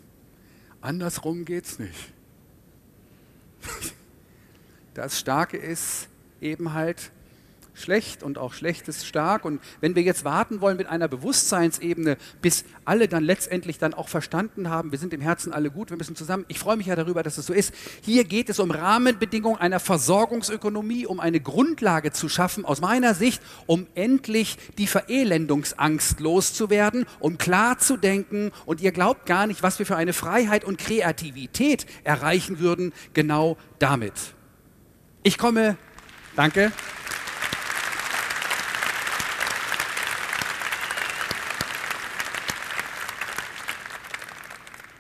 Andersrum 0.82 1.46
geht 1.46 1.66
es 1.66 1.80
nicht. 1.80 2.14
Das 4.94 5.18
Starke 5.18 5.56
ist 5.56 6.10
eben 6.42 6.74
halt, 6.74 7.14
schlecht 7.74 8.24
und 8.24 8.38
auch 8.38 8.54
schlecht 8.54 8.88
ist 8.88 9.06
stark. 9.06 9.46
Und 9.46 9.62
wenn 9.80 9.96
wir 9.96 10.04
jetzt 10.04 10.24
warten 10.24 10.62
wollen 10.62 10.78
mit 10.78 10.88
einer 10.88 11.08
Bewusstseinsebene, 11.08 12.18
bis 12.42 12.66
alle 12.86 13.08
dann 13.08 13.24
letztendlich 13.24 13.78
dann 13.78 13.94
auch 13.94 14.10
verstanden 14.10 14.70
haben, 14.70 14.92
wir 14.92 15.00
sind 15.00 15.14
im 15.14 15.22
Herzen 15.22 15.54
alle 15.54 15.72
gut, 15.72 15.90
wir 15.90 15.98
müssen 15.98 16.16
zusammen, 16.16 16.46
ich 16.48 16.60
freue 16.60 16.78
mich 16.78 16.88
ja 16.88 16.96
darüber, 16.96 17.24
dass 17.24 17.38
es 17.38 17.46
so 17.46 17.54
ist. 17.54 17.74
Hier 18.02 18.24
geht 18.24 18.50
es 18.50 18.60
um 18.60 18.72
Rahmenbedingungen 18.72 19.60
einer 19.60 19.80
Versorgungsökonomie, 19.80 21.06
um 21.06 21.20
eine 21.20 21.40
Grundlage 21.40 22.12
zu 22.12 22.30
schaffen, 22.30 22.66
aus 22.66 22.82
meiner 22.82 23.14
Sicht, 23.14 23.42
um 23.66 23.88
endlich 23.96 24.58
die 24.78 24.88
Verelendungsangst 24.88 26.20
loszuwerden, 26.20 27.06
um 27.20 27.38
klar 27.38 27.78
zu 27.80 27.98
denken. 27.98 28.52
Und 28.66 28.82
ihr 28.82 28.92
glaubt 28.92 29.26
gar 29.26 29.48
nicht, 29.48 29.64
was 29.64 29.80
wir 29.80 29.86
für 29.86 29.96
eine 29.96 30.14
Freiheit 30.14 30.64
und 30.64 30.78
Kreativität 30.78 31.86
erreichen 32.04 32.60
würden, 32.60 32.94
genau 33.14 33.58
damit. 33.80 34.14
Ich 35.24 35.38
komme, 35.38 35.78
danke. 36.36 36.72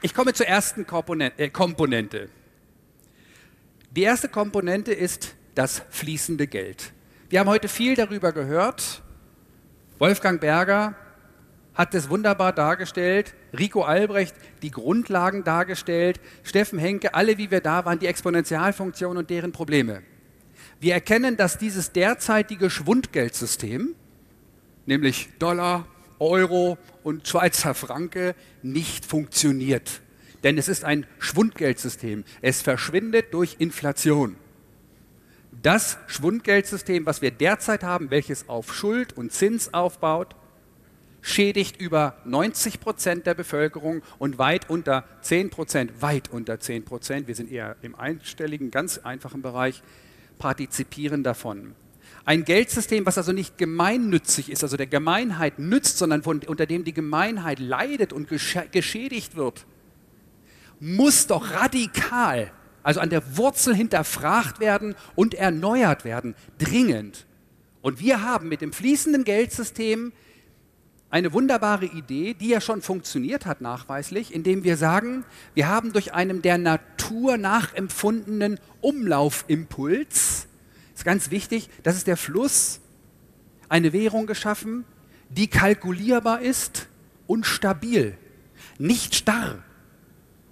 Ich 0.03 0.15
komme 0.15 0.34
zur 0.34 0.48
ersten 0.48 0.84
äh, 1.38 1.50
Komponente. 1.50 2.29
Die 3.91 4.01
erste 4.01 4.29
Komponente 4.29 4.93
ist 4.93 5.36
das 5.53 5.84
fließende 5.89 6.48
Geld. 6.48 6.91
Wir 7.29 7.39
haben 7.39 7.50
heute 7.50 7.67
viel 7.67 7.96
darüber 7.96 8.31
gehört. 8.31 9.03
Wolfgang 10.00 10.41
Berger 10.41 10.96
hat 11.75 11.93
es 11.93 12.10
wunderbar 12.10 12.51
dargestellt, 12.51 13.36
Rico 13.58 13.84
Albrecht 13.84 14.36
die 14.63 14.72
Grundlagen 14.72 15.43
dargestellt, 15.43 16.20
Steffen 16.43 16.79
Henke, 16.79 17.13
alle 17.13 17.38
wie 17.38 17.51
wir 17.51 17.62
da 17.62 17.86
waren, 17.86 18.00
die 18.00 18.08
Exponentialfunktion 18.08 19.17
und 19.17 19.29
deren 19.29 19.51
Probleme. 19.51 20.01
Wir 20.79 20.96
erkennen, 20.96 21.38
dass 21.38 21.60
dieses 21.60 21.91
derzeitige 21.91 22.72
Schwundgeldsystem, 22.72 23.93
nämlich 24.88 25.29
Dollar, 25.38 25.86
Euro 26.22 26.78
und 27.04 27.28
Schweizer 27.28 27.74
Franke 27.74 28.36
nicht 28.62 29.06
funktioniert. 29.06 30.01
Denn 30.44 30.58
es 30.58 30.68
ist 30.68 30.86
ein 30.86 31.06
Schwundgeldsystem. 31.20 32.24
Es 32.42 32.62
verschwindet 32.62 33.34
durch 33.34 33.58
Inflation. 33.60 34.38
Das 35.62 35.98
Schwundgeldsystem, 36.08 37.06
was 37.06 37.22
wir 37.22 37.32
derzeit 37.32 37.84
haben, 37.84 38.10
welches 38.10 38.48
auf 38.50 38.74
Schuld 38.74 39.18
und 39.18 39.32
Zins 39.32 39.74
aufbaut, 39.74 40.36
schädigt 41.22 41.80
über 41.80 42.18
90 42.25 42.80
Prozent 42.80 43.28
der 43.28 43.36
Bevölkerung 43.36 44.01
und 44.18 44.38
weit 44.38 44.70
unter 44.70 45.06
10 45.22 45.50
Prozent, 45.50 46.01
weit 46.01 46.30
unter 46.32 46.60
10 46.60 46.84
Prozent, 46.84 47.28
wir 47.28 47.36
sind 47.36 47.51
eher 47.51 47.75
im 47.82 47.96
einstelligen, 47.96 48.72
ganz 48.72 48.98
einfachen 49.00 49.42
Bereich, 49.42 49.84
partizipieren 50.40 51.24
davon. 51.24 51.75
Ein 52.24 52.46
Geldsystem, 52.46 53.06
was 53.06 53.18
also 53.18 53.32
nicht 53.32 53.58
gemeinnützig 53.58 54.51
ist, 54.51 54.63
also 54.63 54.78
der 54.78 54.88
Gemeinheit 54.88 55.58
nützt, 55.58 55.98
sondern 55.98 56.22
von, 56.22 56.42
unter 56.46 56.66
dem 56.66 56.84
die 56.84 56.94
Gemeinheit 56.94 57.60
leidet 57.60 58.13
und 58.13 58.28
geschädigt 58.28 59.36
wird, 59.36 59.66
muss 60.80 61.28
doch 61.28 61.51
radikal, 61.51 62.51
also 62.84 63.00
an 63.00 63.10
der 63.10 63.38
Wurzel 63.38 63.75
hinterfragt 63.75 64.60
werden 64.60 64.96
und 65.16 65.34
erneuert 65.34 66.06
werden, 66.06 66.36
dringend. 66.60 67.25
Und 67.82 68.00
wir 68.00 68.22
haben 68.22 68.50
mit 68.50 68.62
dem 68.62 68.72
fließenden 68.72 69.24
Geldsystem 69.24 70.13
eine 71.10 71.34
wunderbare 71.34 71.86
Idee, 71.86 72.36
die 72.36 72.50
ja 72.50 72.62
schon 72.62 72.82
funktioniert 72.82 73.46
hat 73.46 73.62
nachweislich, 73.62 74.34
indem 74.34 74.63
wir 74.63 74.78
sagen, 74.78 75.25
wir 75.56 75.68
haben 75.68 75.92
durch 75.92 76.13
einen 76.13 76.42
der 76.42 76.58
Natur 76.58 77.38
nachempfundenen 77.38 78.60
Umlaufimpuls 78.80 80.48
ist 81.01 81.05
ganz 81.05 81.31
wichtig, 81.31 81.67
das 81.81 81.98
ist 81.98 82.05
der 82.05 82.15
Fluss, 82.15 82.79
eine 83.70 83.91
Währung 83.91 84.27
geschaffen, 84.27 84.86
die 85.29 85.48
kalkulierbar 85.48 86.41
ist 86.41 86.88
und 87.25 87.48
stabil, 87.48 88.15
nicht 88.77 89.15
starr. 89.15 89.63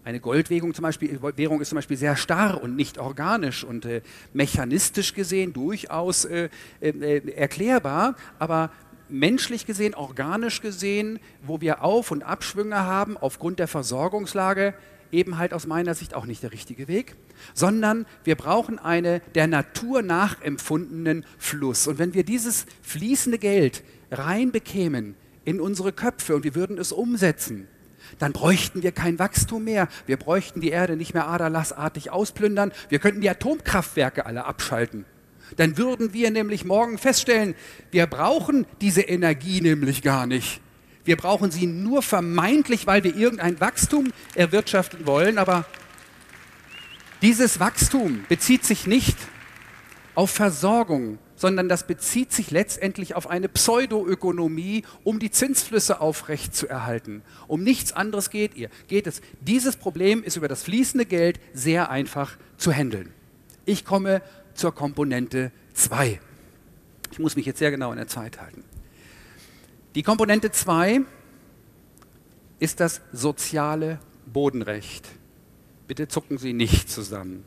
Eine 0.04 0.20
Goldwährung 0.20 0.74
zum 0.74 0.82
Beispiel, 0.82 1.20
Währung 1.36 1.62
ist 1.62 1.70
zum 1.70 1.76
Beispiel 1.76 1.98
sehr 1.98 2.16
starr 2.16 2.64
und 2.64 2.76
nicht 2.76 2.98
organisch 2.98 3.64
und 3.64 3.86
äh, 3.86 4.02
mechanistisch 4.34 5.14
gesehen 5.14 5.54
durchaus 5.54 6.26
äh, 6.26 6.50
äh, 6.82 7.32
erklärbar, 7.36 8.16
aber 8.40 8.72
menschlich 9.08 9.68
gesehen, 9.68 9.94
organisch 9.94 10.62
gesehen, 10.62 11.20
wo 11.44 11.62
wir 11.62 11.84
Auf- 11.84 12.10
und 12.10 12.24
Abschwünge 12.24 12.78
haben 12.78 13.18
aufgrund 13.18 13.60
der 13.60 13.68
Versorgungslage, 13.68 14.74
eben 15.12 15.38
halt 15.38 15.54
aus 15.54 15.68
meiner 15.68 15.94
Sicht 15.94 16.14
auch 16.14 16.26
nicht 16.26 16.44
der 16.44 16.52
richtige 16.52 16.88
Weg, 16.88 17.16
sondern 17.54 18.06
wir 18.24 18.36
brauchen 18.36 18.80
einen 18.80 19.22
der 19.36 19.48
Natur 19.48 20.02
nachempfundenen 20.02 21.26
Fluss. 21.38 21.88
Und 21.88 22.00
wenn 22.00 22.14
wir 22.14 22.24
dieses 22.24 22.66
fließende 22.82 23.38
Geld 23.38 23.84
reinbekämen 24.12 25.16
in 25.46 25.60
unsere 25.60 25.94
Köpfe 25.94 26.36
und 26.36 26.44
wir 26.44 26.56
würden 26.56 26.78
es 26.78 26.92
umsetzen, 26.92 27.68
dann 28.18 28.34
bräuchten 28.34 28.82
wir 28.82 28.92
kein 28.92 29.20
Wachstum 29.20 29.66
mehr. 29.66 29.88
Wir 30.06 30.18
bräuchten 30.18 30.62
die 30.62 30.70
Erde 30.70 30.96
nicht 30.96 31.14
mehr 31.14 31.28
aderlassartig 31.28 32.12
ausplündern. 32.12 32.72
Wir 32.90 33.00
könnten 33.00 33.22
die 33.22 33.30
Atomkraftwerke 33.30 34.26
alle 34.26 34.46
abschalten. 34.46 35.06
Dann 35.58 35.78
würden 35.78 36.14
wir 36.14 36.32
nämlich 36.32 36.66
morgen 36.66 36.98
feststellen, 36.98 37.56
wir 37.92 38.08
brauchen 38.08 38.66
diese 38.82 39.02
Energie 39.02 39.62
nämlich 39.62 40.02
gar 40.02 40.28
nicht. 40.28 40.62
Wir 41.10 41.18
brauchen 41.18 41.50
sie 41.50 41.66
nur 41.66 42.04
vermeintlich, 42.04 42.86
weil 42.86 43.04
wir 43.04 43.16
irgendein 43.16 43.60
Wachstum 43.60 44.14
erwirtschaften 44.36 45.08
wollen, 45.08 45.40
aber 45.40 45.66
dieses 47.24 47.60
Wachstum 47.60 48.26
bezieht 48.30 48.64
sich 48.64 48.86
nicht 48.86 49.18
auf 50.14 50.30
Versorgung, 50.30 51.18
sondern 51.36 51.68
das 51.68 51.88
bezieht 51.88 52.32
sich 52.32 52.52
letztendlich 52.52 53.16
auf 53.16 53.28
eine 53.28 53.50
Pseudoökonomie, 53.50 54.84
um 55.04 55.18
die 55.18 55.32
Zinsflüsse 55.32 56.00
aufrechtzuerhalten. 56.00 57.24
Um 57.48 57.64
nichts 57.64 57.92
anderes 57.92 58.30
geht 58.30 58.54
ihr. 58.54 58.70
Geht 58.88 59.08
es. 59.08 59.22
Dieses 59.42 59.78
Problem 59.78 60.22
ist 60.24 60.36
über 60.36 60.48
das 60.48 60.62
fließende 60.62 61.08
Geld 61.08 61.40
sehr 61.54 61.90
einfach 61.90 62.38
zu 62.58 62.72
handeln. 62.72 63.12
Ich 63.66 63.84
komme 63.84 64.22
zur 64.54 64.76
Komponente 64.76 65.52
2. 65.74 66.20
Ich 67.12 67.18
muss 67.18 67.36
mich 67.36 67.48
jetzt 67.48 67.58
sehr 67.58 67.72
genau 67.72 67.90
in 67.90 67.98
der 67.98 68.08
Zeit 68.08 68.40
halten. 68.40 68.64
Die 69.96 70.04
Komponente 70.04 70.52
2 70.52 71.02
ist 72.60 72.80
das 72.80 73.02
soziale 73.12 74.00
Bodenrecht. 74.28 75.08
Bitte 75.88 76.08
zucken 76.08 76.38
Sie 76.38 76.54
nicht 76.54 76.92
zusammen. 76.92 77.44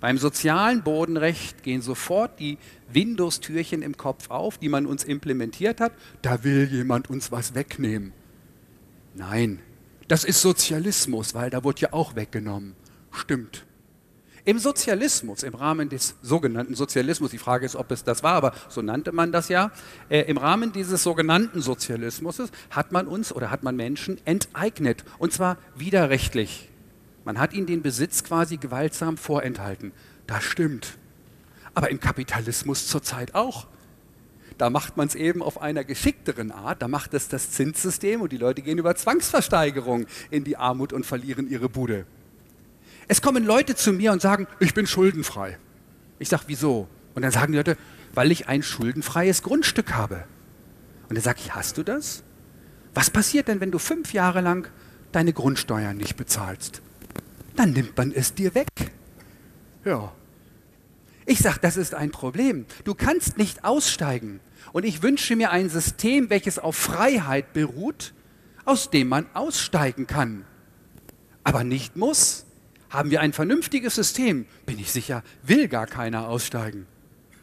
Beim 0.00 0.18
sozialen 0.18 0.82
Bodenrecht 0.82 1.62
gehen 1.62 1.82
sofort 1.82 2.40
die 2.40 2.58
Windows-Türchen 2.92 3.82
im 3.82 3.96
Kopf 3.96 4.30
auf, 4.30 4.58
die 4.58 4.68
man 4.68 4.86
uns 4.86 5.04
implementiert 5.04 5.80
hat. 5.80 5.92
Da 6.22 6.42
will 6.42 6.68
jemand 6.70 7.10
uns 7.10 7.30
was 7.30 7.54
wegnehmen. 7.54 8.12
Nein, 9.14 9.60
das 10.08 10.24
ist 10.24 10.40
Sozialismus, 10.40 11.34
weil 11.34 11.50
da 11.50 11.62
wird 11.62 11.80
ja 11.80 11.92
auch 11.92 12.16
weggenommen. 12.16 12.74
Stimmt. 13.12 13.64
Im 14.44 14.58
Sozialismus, 14.58 15.42
im 15.42 15.54
Rahmen 15.54 15.88
des 15.88 16.16
sogenannten 16.22 16.74
Sozialismus, 16.74 17.30
die 17.30 17.38
Frage 17.38 17.66
ist, 17.66 17.76
ob 17.76 17.90
es 17.90 18.04
das 18.04 18.22
war, 18.22 18.34
aber 18.34 18.52
so 18.68 18.80
nannte 18.80 19.12
man 19.12 19.32
das 19.32 19.48
ja, 19.48 19.70
äh, 20.08 20.22
im 20.22 20.38
Rahmen 20.38 20.72
dieses 20.72 21.02
sogenannten 21.02 21.60
Sozialismus 21.60 22.40
hat 22.70 22.92
man 22.92 23.06
uns 23.06 23.32
oder 23.32 23.50
hat 23.50 23.62
man 23.62 23.76
Menschen 23.76 24.18
enteignet 24.24 25.04
und 25.18 25.32
zwar 25.32 25.58
widerrechtlich. 25.76 26.70
Man 27.24 27.38
hat 27.38 27.52
ihnen 27.52 27.66
den 27.66 27.82
Besitz 27.82 28.24
quasi 28.24 28.56
gewaltsam 28.56 29.18
vorenthalten. 29.18 29.92
Das 30.26 30.42
stimmt. 30.42 30.96
Aber 31.74 31.90
im 31.90 32.00
Kapitalismus 32.00 32.88
zurzeit 32.88 33.34
auch. 33.34 33.66
Da 34.56 34.70
macht 34.70 34.96
man 34.96 35.06
es 35.06 35.14
eben 35.14 35.42
auf 35.42 35.60
einer 35.60 35.84
geschickteren 35.84 36.50
Art. 36.50 36.82
Da 36.82 36.88
macht 36.88 37.14
es 37.14 37.28
das 37.28 37.50
Zinssystem 37.50 38.20
und 38.20 38.32
die 38.32 38.36
Leute 38.36 38.62
gehen 38.62 38.78
über 38.78 38.94
Zwangsversteigerung 38.94 40.06
in 40.30 40.44
die 40.44 40.56
Armut 40.56 40.92
und 40.92 41.04
verlieren 41.04 41.48
ihre 41.48 41.68
Bude. 41.68 42.06
Es 43.10 43.22
kommen 43.22 43.44
Leute 43.44 43.74
zu 43.74 43.92
mir 43.92 44.12
und 44.12 44.22
sagen, 44.22 44.46
ich 44.60 44.72
bin 44.72 44.86
schuldenfrei. 44.86 45.58
Ich 46.20 46.28
sage, 46.28 46.44
wieso? 46.46 46.86
Und 47.16 47.22
dann 47.22 47.32
sagen 47.32 47.50
die 47.50 47.58
Leute, 47.58 47.76
weil 48.14 48.30
ich 48.30 48.46
ein 48.46 48.62
schuldenfreies 48.62 49.42
Grundstück 49.42 49.94
habe. 49.94 50.26
Und 51.08 51.16
dann 51.16 51.22
sage 51.24 51.40
ich, 51.44 51.52
hast 51.52 51.76
du 51.76 51.82
das? 51.82 52.22
Was 52.94 53.10
passiert 53.10 53.48
denn, 53.48 53.60
wenn 53.60 53.72
du 53.72 53.80
fünf 53.80 54.12
Jahre 54.12 54.42
lang 54.42 54.70
deine 55.10 55.32
Grundsteuern 55.32 55.96
nicht 55.96 56.16
bezahlst? 56.16 56.82
Dann 57.56 57.72
nimmt 57.72 57.96
man 57.96 58.12
es 58.12 58.34
dir 58.34 58.54
weg. 58.54 58.68
Ja. 59.84 60.12
Ich 61.26 61.40
sage, 61.40 61.58
das 61.60 61.76
ist 61.76 61.96
ein 61.96 62.12
Problem. 62.12 62.64
Du 62.84 62.94
kannst 62.94 63.38
nicht 63.38 63.64
aussteigen. 63.64 64.38
Und 64.70 64.84
ich 64.84 65.02
wünsche 65.02 65.34
mir 65.34 65.50
ein 65.50 65.68
System, 65.68 66.30
welches 66.30 66.60
auf 66.60 66.76
Freiheit 66.76 67.54
beruht, 67.54 68.14
aus 68.64 68.88
dem 68.88 69.08
man 69.08 69.26
aussteigen 69.34 70.06
kann. 70.06 70.44
Aber 71.42 71.64
nicht 71.64 71.96
muss. 71.96 72.46
Haben 72.90 73.12
wir 73.12 73.20
ein 73.20 73.32
vernünftiges 73.32 73.94
System, 73.94 74.46
bin 74.66 74.80
ich 74.80 74.90
sicher, 74.90 75.22
will 75.44 75.68
gar 75.68 75.86
keiner 75.86 76.28
aussteigen, 76.28 76.86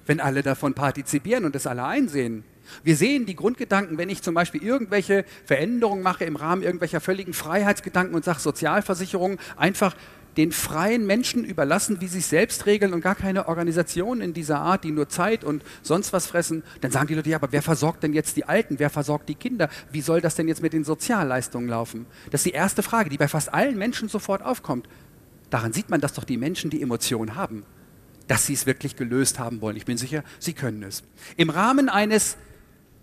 wenn 0.05 0.19
alle 0.19 0.43
davon 0.43 0.73
partizipieren 0.73 1.45
und 1.45 1.55
es 1.55 1.65
alle 1.65 1.85
einsehen. 1.85 2.43
Wir 2.83 2.97
sehen 2.97 3.25
die 3.25 3.35
Grundgedanken, 3.35 3.97
wenn 3.97 4.09
ich 4.09 4.21
zum 4.21 4.33
Beispiel 4.33 4.61
irgendwelche 4.61 5.23
Veränderungen 5.45 6.03
mache 6.03 6.25
im 6.25 6.35
Rahmen 6.35 6.63
irgendwelcher 6.63 6.99
völligen 6.99 7.33
Freiheitsgedanken 7.33 8.13
und 8.13 8.25
sage 8.25 8.41
Sozialversicherung, 8.41 9.39
einfach 9.55 9.95
den 10.35 10.51
freien 10.51 11.07
Menschen 11.07 11.45
überlassen, 11.45 12.01
wie 12.01 12.07
sie 12.07 12.17
sich 12.17 12.27
selbst 12.27 12.65
regeln 12.67 12.93
und 12.93 13.01
gar 13.01 13.15
keine 13.15 13.47
Organisation 13.47 14.21
in 14.21 14.33
dieser 14.33 14.59
Art, 14.59 14.83
die 14.83 14.91
nur 14.91 15.09
Zeit 15.09 15.43
und 15.43 15.63
sonst 15.81 16.13
was 16.13 16.27
fressen, 16.27 16.61
dann 16.81 16.91
sagen 16.91 17.07
die 17.07 17.15
Leute, 17.15 17.29
ja, 17.29 17.37
aber 17.37 17.51
wer 17.51 17.63
versorgt 17.63 18.03
denn 18.03 18.13
jetzt 18.13 18.37
die 18.37 18.43
Alten? 18.43 18.79
Wer 18.79 18.91
versorgt 18.91 19.29
die 19.29 19.35
Kinder? 19.35 19.69
Wie 19.91 20.01
soll 20.01 20.21
das 20.21 20.35
denn 20.35 20.47
jetzt 20.47 20.61
mit 20.61 20.73
den 20.73 20.83
Sozialleistungen 20.83 21.69
laufen? 21.69 22.05
Das 22.31 22.41
ist 22.41 22.45
die 22.45 22.51
erste 22.51 22.83
Frage, 22.83 23.09
die 23.09 23.17
bei 23.17 23.27
fast 23.27 23.51
allen 23.53 23.77
Menschen 23.77 24.09
sofort 24.09 24.43
aufkommt. 24.43 24.87
Daran 25.49 25.73
sieht 25.73 25.89
man, 25.89 26.01
dass 26.01 26.13
doch 26.13 26.23
die 26.23 26.37
Menschen 26.37 26.69
die 26.69 26.81
Emotion 26.81 27.35
haben, 27.35 27.63
dass 28.27 28.45
sie 28.45 28.53
es 28.53 28.65
wirklich 28.65 28.95
gelöst 28.95 29.39
haben 29.39 29.61
wollen. 29.61 29.77
Ich 29.77 29.85
bin 29.85 29.97
sicher, 29.97 30.23
sie 30.39 30.53
können 30.53 30.83
es. 30.83 31.03
Im 31.37 31.49
Rahmen 31.49 31.89
eines 31.89 32.37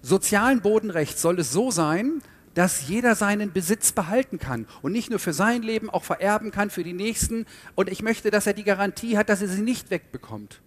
sozialen 0.03 0.61
Bodenrechts 0.61 1.23
soll 1.23 1.39
es 1.41 1.51
so 1.51 1.71
sein, 1.71 2.23
dass 2.55 2.89
jeder 2.89 3.15
seinen 3.15 3.53
Besitz 3.53 3.93
behalten 3.93 4.39
kann 4.39 4.67
und 4.83 4.93
nicht 4.93 5.11
nur 5.11 5.19
für 5.19 5.33
sein 5.33 5.63
Leben, 5.63 5.91
auch 5.91 6.05
vererben 6.05 6.51
kann 6.51 6.71
für 6.71 6.85
die 6.85 6.93
Nächsten. 6.93 7.47
Und 7.75 7.91
ich 7.91 8.03
möchte, 8.03 8.31
dass 8.31 8.47
er 8.47 8.53
die 8.53 8.65
Garantie 8.65 9.17
hat, 9.17 9.29
dass 9.29 9.43
er 9.43 9.49
sie 9.49 9.63
nicht 9.63 9.91
wegbekommt. 9.91 10.61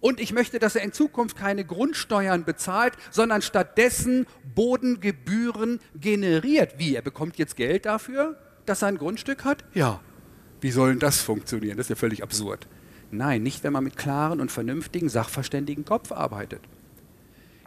Und 0.00 0.20
ich 0.20 0.34
möchte, 0.34 0.58
dass 0.58 0.76
er 0.76 0.82
in 0.82 0.92
Zukunft 0.92 1.34
keine 1.34 1.64
Grundsteuern 1.64 2.44
bezahlt, 2.44 2.92
sondern 3.10 3.40
stattdessen 3.40 4.26
Bodengebühren 4.54 5.80
generiert. 5.98 6.74
Wie? 6.76 6.94
Er 6.94 7.00
bekommt 7.00 7.38
jetzt 7.38 7.56
Geld 7.56 7.86
dafür, 7.86 8.38
dass 8.66 8.82
er 8.82 8.88
ein 8.88 8.98
Grundstück 8.98 9.44
hat? 9.44 9.64
Ja. 9.72 10.00
Wie 10.64 10.70
soll 10.70 10.92
denn 10.92 10.98
das 10.98 11.20
funktionieren? 11.20 11.76
Das 11.76 11.84
ist 11.84 11.90
ja 11.90 11.96
völlig 11.96 12.22
absurd. 12.22 12.66
Nein, 13.10 13.42
nicht, 13.42 13.64
wenn 13.64 13.74
man 13.74 13.84
mit 13.84 13.98
klaren 13.98 14.40
und 14.40 14.50
vernünftigen, 14.50 15.10
sachverständigen 15.10 15.84
Kopf 15.84 16.10
arbeitet. 16.10 16.62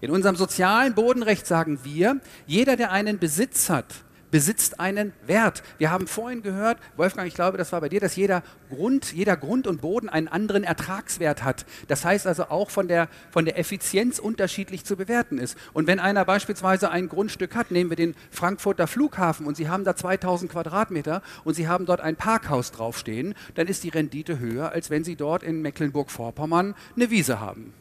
In 0.02 0.10
unserem 0.10 0.36
sozialen 0.36 0.96
Bodenrecht 0.96 1.46
sagen 1.46 1.78
wir, 1.84 2.20
jeder, 2.48 2.76
der 2.76 2.92
einen 2.92 3.20
Besitz 3.20 3.70
hat, 3.70 4.04
besitzt 4.32 4.80
einen 4.80 5.14
Wert. 5.26 5.64
Wir 5.78 5.92
haben 5.92 6.08
vorhin 6.08 6.42
gehört, 6.42 6.78
Wolfgang, 6.96 7.28
ich 7.28 7.34
glaube, 7.34 7.58
das 7.58 7.72
war 7.72 7.82
bei 7.82 7.90
dir, 7.90 8.00
dass 8.00 8.16
jeder 8.16 8.44
Grund, 8.70 9.14
jeder 9.14 9.38
Grund 9.38 9.68
und 9.68 9.82
Boden 9.82 10.10
einen 10.10 10.28
anderen 10.28 10.64
Ertragswert 10.64 11.44
hat. 11.44 11.66
Das 11.88 12.04
heißt 12.04 12.28
also 12.28 12.46
auch 12.46 12.70
von 12.70 12.88
der, 12.88 13.08
von 13.32 13.46
der 13.46 13.58
Effizienz 13.58 14.20
unterschiedlich 14.20 14.84
zu 14.84 14.96
bewerten 14.98 15.38
ist. 15.38 15.58
Und 15.74 15.88
wenn 15.88 16.00
einer 16.00 16.26
beispielsweise 16.26 16.92
ein 16.92 17.10
Grundstück 17.10 17.56
hat, 17.56 17.72
nehmen 17.72 17.90
wir 17.90 17.98
den 17.98 18.16
Frankfurter 18.32 18.88
Flughafen 18.88 19.46
und 19.46 19.56
Sie 19.56 19.70
haben 19.70 19.84
da 19.84 19.96
2000 19.96 20.52
Quadratmeter 20.52 21.22
und 21.44 21.54
Sie 21.54 21.68
haben 21.68 21.86
dort 21.86 22.02
ein 22.02 22.16
Parkhaus 22.16 22.72
draufstehen, 22.72 23.34
dann 23.56 23.68
ist 23.68 23.84
die 23.84 23.90
Rendite 23.90 24.40
höher, 24.40 24.72
als 24.72 24.90
wenn 24.90 25.04
Sie 25.04 25.16
dort 25.16 25.44
in 25.44 25.62
Mecklenburg-Vorpommern 25.62 26.76
eine 26.96 27.10
Wiese 27.10 27.40
haben. 27.40 27.74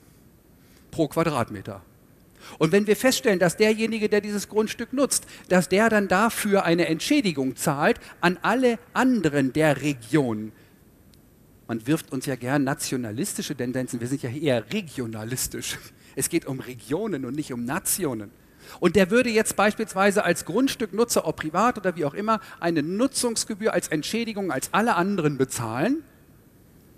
Pro 0.90 1.08
Quadratmeter. 1.08 1.82
Und 2.58 2.72
wenn 2.72 2.86
wir 2.86 2.96
feststellen, 2.96 3.38
dass 3.38 3.56
derjenige, 3.56 4.08
der 4.08 4.20
dieses 4.20 4.48
Grundstück 4.48 4.92
nutzt, 4.92 5.26
dass 5.48 5.68
der 5.68 5.88
dann 5.88 6.08
dafür 6.08 6.64
eine 6.64 6.86
Entschädigung 6.86 7.56
zahlt 7.56 8.00
an 8.20 8.38
alle 8.42 8.78
anderen 8.92 9.52
der 9.52 9.82
Region, 9.82 10.52
man 11.68 11.86
wirft 11.86 12.12
uns 12.12 12.26
ja 12.26 12.36
gern 12.36 12.64
nationalistische 12.64 13.56
Tendenzen, 13.56 14.00
wir 14.00 14.06
sind 14.06 14.22
ja 14.22 14.30
eher 14.30 14.72
regionalistisch. 14.72 15.78
Es 16.14 16.28
geht 16.28 16.46
um 16.46 16.60
Regionen 16.60 17.26
und 17.26 17.36
nicht 17.36 17.52
um 17.52 17.64
Nationen. 17.64 18.30
Und 18.80 18.96
der 18.96 19.10
würde 19.10 19.30
jetzt 19.30 19.54
beispielsweise 19.54 20.24
als 20.24 20.44
Grundstücknutzer, 20.44 21.26
ob 21.26 21.36
privat 21.36 21.76
oder 21.76 21.94
wie 21.96 22.04
auch 22.04 22.14
immer, 22.14 22.40
eine 22.58 22.82
Nutzungsgebühr 22.82 23.72
als 23.72 23.88
Entschädigung 23.88 24.50
als 24.50 24.70
alle 24.72 24.94
anderen 24.94 25.36
bezahlen 25.36 26.02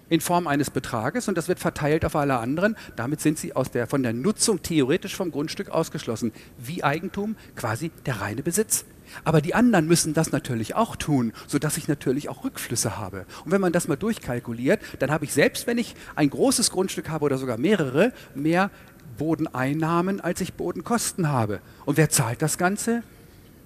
in 0.09 0.21
Form 0.21 0.47
eines 0.47 0.71
Betrages 0.71 1.29
und 1.29 1.37
das 1.37 1.49
wird 1.49 1.59
verteilt 1.59 2.05
auf 2.05 2.17
alle 2.17 2.39
anderen. 2.39 2.77
Damit 2.97 3.21
sind 3.21 3.39
sie 3.39 3.53
der, 3.75 3.87
von 3.87 4.03
der 4.03 4.13
Nutzung 4.13 4.63
theoretisch 4.63 5.17
vom 5.17 5.31
Grundstück 5.31 5.71
ausgeschlossen. 5.71 6.33
Wie 6.59 6.83
Eigentum 6.83 7.37
quasi 7.57 7.91
der 8.07 8.21
reine 8.21 8.43
Besitz. 8.43 8.85
Aber 9.25 9.41
die 9.41 9.55
anderen 9.55 9.87
müssen 9.87 10.15
das 10.15 10.33
natürlich 10.33 10.75
auch 10.75 10.97
tun, 10.97 11.33
sodass 11.47 11.77
ich 11.77 11.89
natürlich 11.89 12.29
auch 12.29 12.45
Rückflüsse 12.45 12.99
habe. 12.99 13.25
Und 13.45 13.53
wenn 13.53 13.61
man 13.61 13.73
das 13.73 13.89
mal 13.89 13.97
durchkalkuliert, 13.97 14.81
dann 14.99 15.11
habe 15.11 15.25
ich 15.25 15.33
selbst, 15.33 15.67
wenn 15.67 15.79
ich 15.79 15.95
ein 16.15 16.31
großes 16.31 16.71
Grundstück 16.71 17.09
habe 17.09 17.25
oder 17.25 17.39
sogar 17.39 17.59
mehrere, 17.59 18.13
mehr 18.35 18.71
Bodeneinnahmen, 19.17 20.21
als 20.21 20.41
ich 20.41 20.55
Bodenkosten 20.55 21.29
habe. 21.29 21.61
Und 21.87 21.97
wer 21.97 22.11
zahlt 22.11 22.43
das 22.43 22.59
Ganze? 22.59 23.03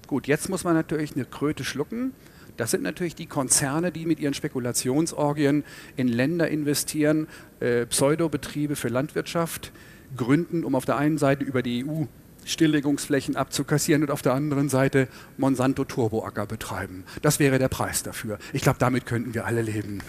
Gut, 0.07 0.27
jetzt 0.27 0.49
muss 0.49 0.63
man 0.63 0.73
natürlich 0.73 1.15
eine 1.15 1.25
Kröte 1.25 1.63
schlucken. 1.63 2.13
Das 2.57 2.71
sind 2.71 2.83
natürlich 2.83 3.15
die 3.15 3.25
Konzerne, 3.25 3.91
die 3.91 4.05
mit 4.05 4.19
ihren 4.19 4.33
Spekulationsorgien 4.33 5.63
in 5.95 6.07
Länder 6.07 6.47
investieren, 6.47 7.27
äh, 7.59 7.85
Pseudobetriebe 7.85 8.75
für 8.75 8.89
Landwirtschaft 8.89 9.71
gründen, 10.15 10.63
um 10.63 10.75
auf 10.75 10.85
der 10.85 10.97
einen 10.97 11.17
Seite 11.17 11.43
über 11.43 11.63
die 11.63 11.85
EU 11.85 12.05
Stilllegungsflächen 12.45 13.35
abzukassieren 13.35 14.03
und 14.03 14.11
auf 14.11 14.21
der 14.21 14.33
anderen 14.33 14.69
Seite 14.69 15.07
Monsanto 15.37 15.85
Turboacker 15.85 16.45
betreiben. 16.45 17.05
Das 17.21 17.39
wäre 17.39 17.57
der 17.57 17.69
Preis 17.69 18.03
dafür. 18.03 18.37
Ich 18.51 18.61
glaube, 18.61 18.79
damit 18.79 19.05
könnten 19.05 19.33
wir 19.33 19.45
alle 19.45 19.61
leben. 19.61 20.01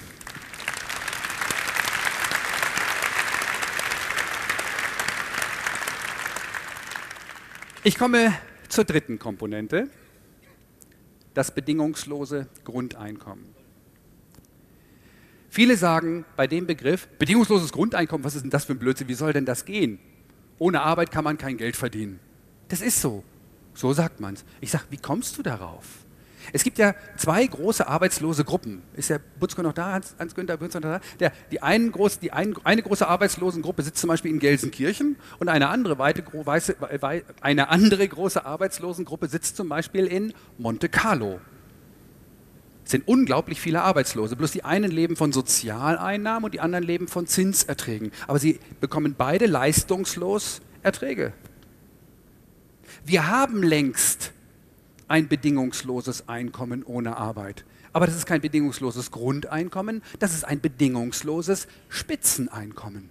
Ich 7.84 7.98
komme 7.98 8.32
zur 8.68 8.84
dritten 8.84 9.18
Komponente, 9.18 9.88
das 11.34 11.54
bedingungslose 11.54 12.46
Grundeinkommen. 12.64 13.44
Viele 15.50 15.76
sagen 15.76 16.24
bei 16.36 16.46
dem 16.46 16.66
Begriff, 16.66 17.06
bedingungsloses 17.18 17.70
Grundeinkommen, 17.72 18.24
was 18.24 18.34
ist 18.34 18.42
denn 18.42 18.50
das 18.50 18.64
für 18.64 18.72
ein 18.72 18.78
Blödsinn, 18.78 19.08
wie 19.08 19.14
soll 19.14 19.32
denn 19.32 19.44
das 19.44 19.64
gehen? 19.64 19.98
Ohne 20.58 20.82
Arbeit 20.82 21.10
kann 21.10 21.24
man 21.24 21.38
kein 21.38 21.56
Geld 21.56 21.76
verdienen. 21.76 22.18
Das 22.68 22.80
ist 22.80 23.00
so. 23.00 23.22
So 23.74 23.92
sagt 23.92 24.20
man 24.20 24.34
es. 24.34 24.44
Ich 24.60 24.70
sage, 24.70 24.84
wie 24.90 24.96
kommst 24.96 25.36
du 25.38 25.42
darauf? 25.42 26.03
Es 26.52 26.64
gibt 26.64 26.78
ja 26.78 26.94
zwei 27.16 27.46
große 27.46 27.86
arbeitslose 27.86 28.44
Gruppen. 28.44 28.82
Ist 28.94 29.10
der 29.10 29.20
Butzko 29.40 29.62
noch 29.62 29.72
da, 29.72 29.92
Hans, 29.92 30.14
Hans 30.18 30.36
noch 30.36 30.80
da? 30.80 31.00
Der, 31.20 31.32
die, 31.50 31.62
einen 31.62 31.92
groß, 31.92 32.18
die 32.18 32.32
ein, 32.32 32.54
eine 32.64 32.82
große 32.82 33.06
Arbeitslosengruppe 33.06 33.82
sitzt 33.82 33.98
zum 33.98 34.08
Beispiel 34.08 34.30
in 34.30 34.38
Gelsenkirchen 34.38 35.16
und 35.38 35.48
eine 35.48 35.68
andere, 35.68 35.98
weite, 35.98 36.24
weiße, 36.32 36.76
eine 37.40 37.68
andere 37.68 38.06
große 38.06 38.44
Arbeitslosengruppe 38.44 39.28
sitzt 39.28 39.56
zum 39.56 39.68
Beispiel 39.68 40.06
in 40.06 40.34
Monte 40.58 40.88
Carlo. 40.88 41.40
Es 42.84 42.90
sind 42.90 43.08
unglaublich 43.08 43.60
viele 43.60 43.80
Arbeitslose. 43.80 44.36
Bloß 44.36 44.52
die 44.52 44.64
einen 44.64 44.90
leben 44.90 45.16
von 45.16 45.32
Sozialeinnahmen 45.32 46.44
und 46.44 46.54
die 46.54 46.60
anderen 46.60 46.84
leben 46.84 47.08
von 47.08 47.26
Zinserträgen. 47.26 48.12
Aber 48.26 48.38
sie 48.38 48.60
bekommen 48.80 49.14
beide 49.16 49.46
leistungslos 49.46 50.60
Erträge. 50.82 51.32
Wir 53.06 53.28
haben 53.28 53.62
längst 53.62 54.33
ein 55.08 55.28
bedingungsloses 55.28 56.28
Einkommen 56.28 56.82
ohne 56.82 57.16
Arbeit. 57.16 57.64
Aber 57.92 58.06
das 58.06 58.16
ist 58.16 58.26
kein 58.26 58.40
bedingungsloses 58.40 59.10
Grundeinkommen, 59.10 60.02
das 60.18 60.34
ist 60.34 60.44
ein 60.44 60.60
bedingungsloses 60.60 61.68
Spitzeneinkommen. 61.88 63.10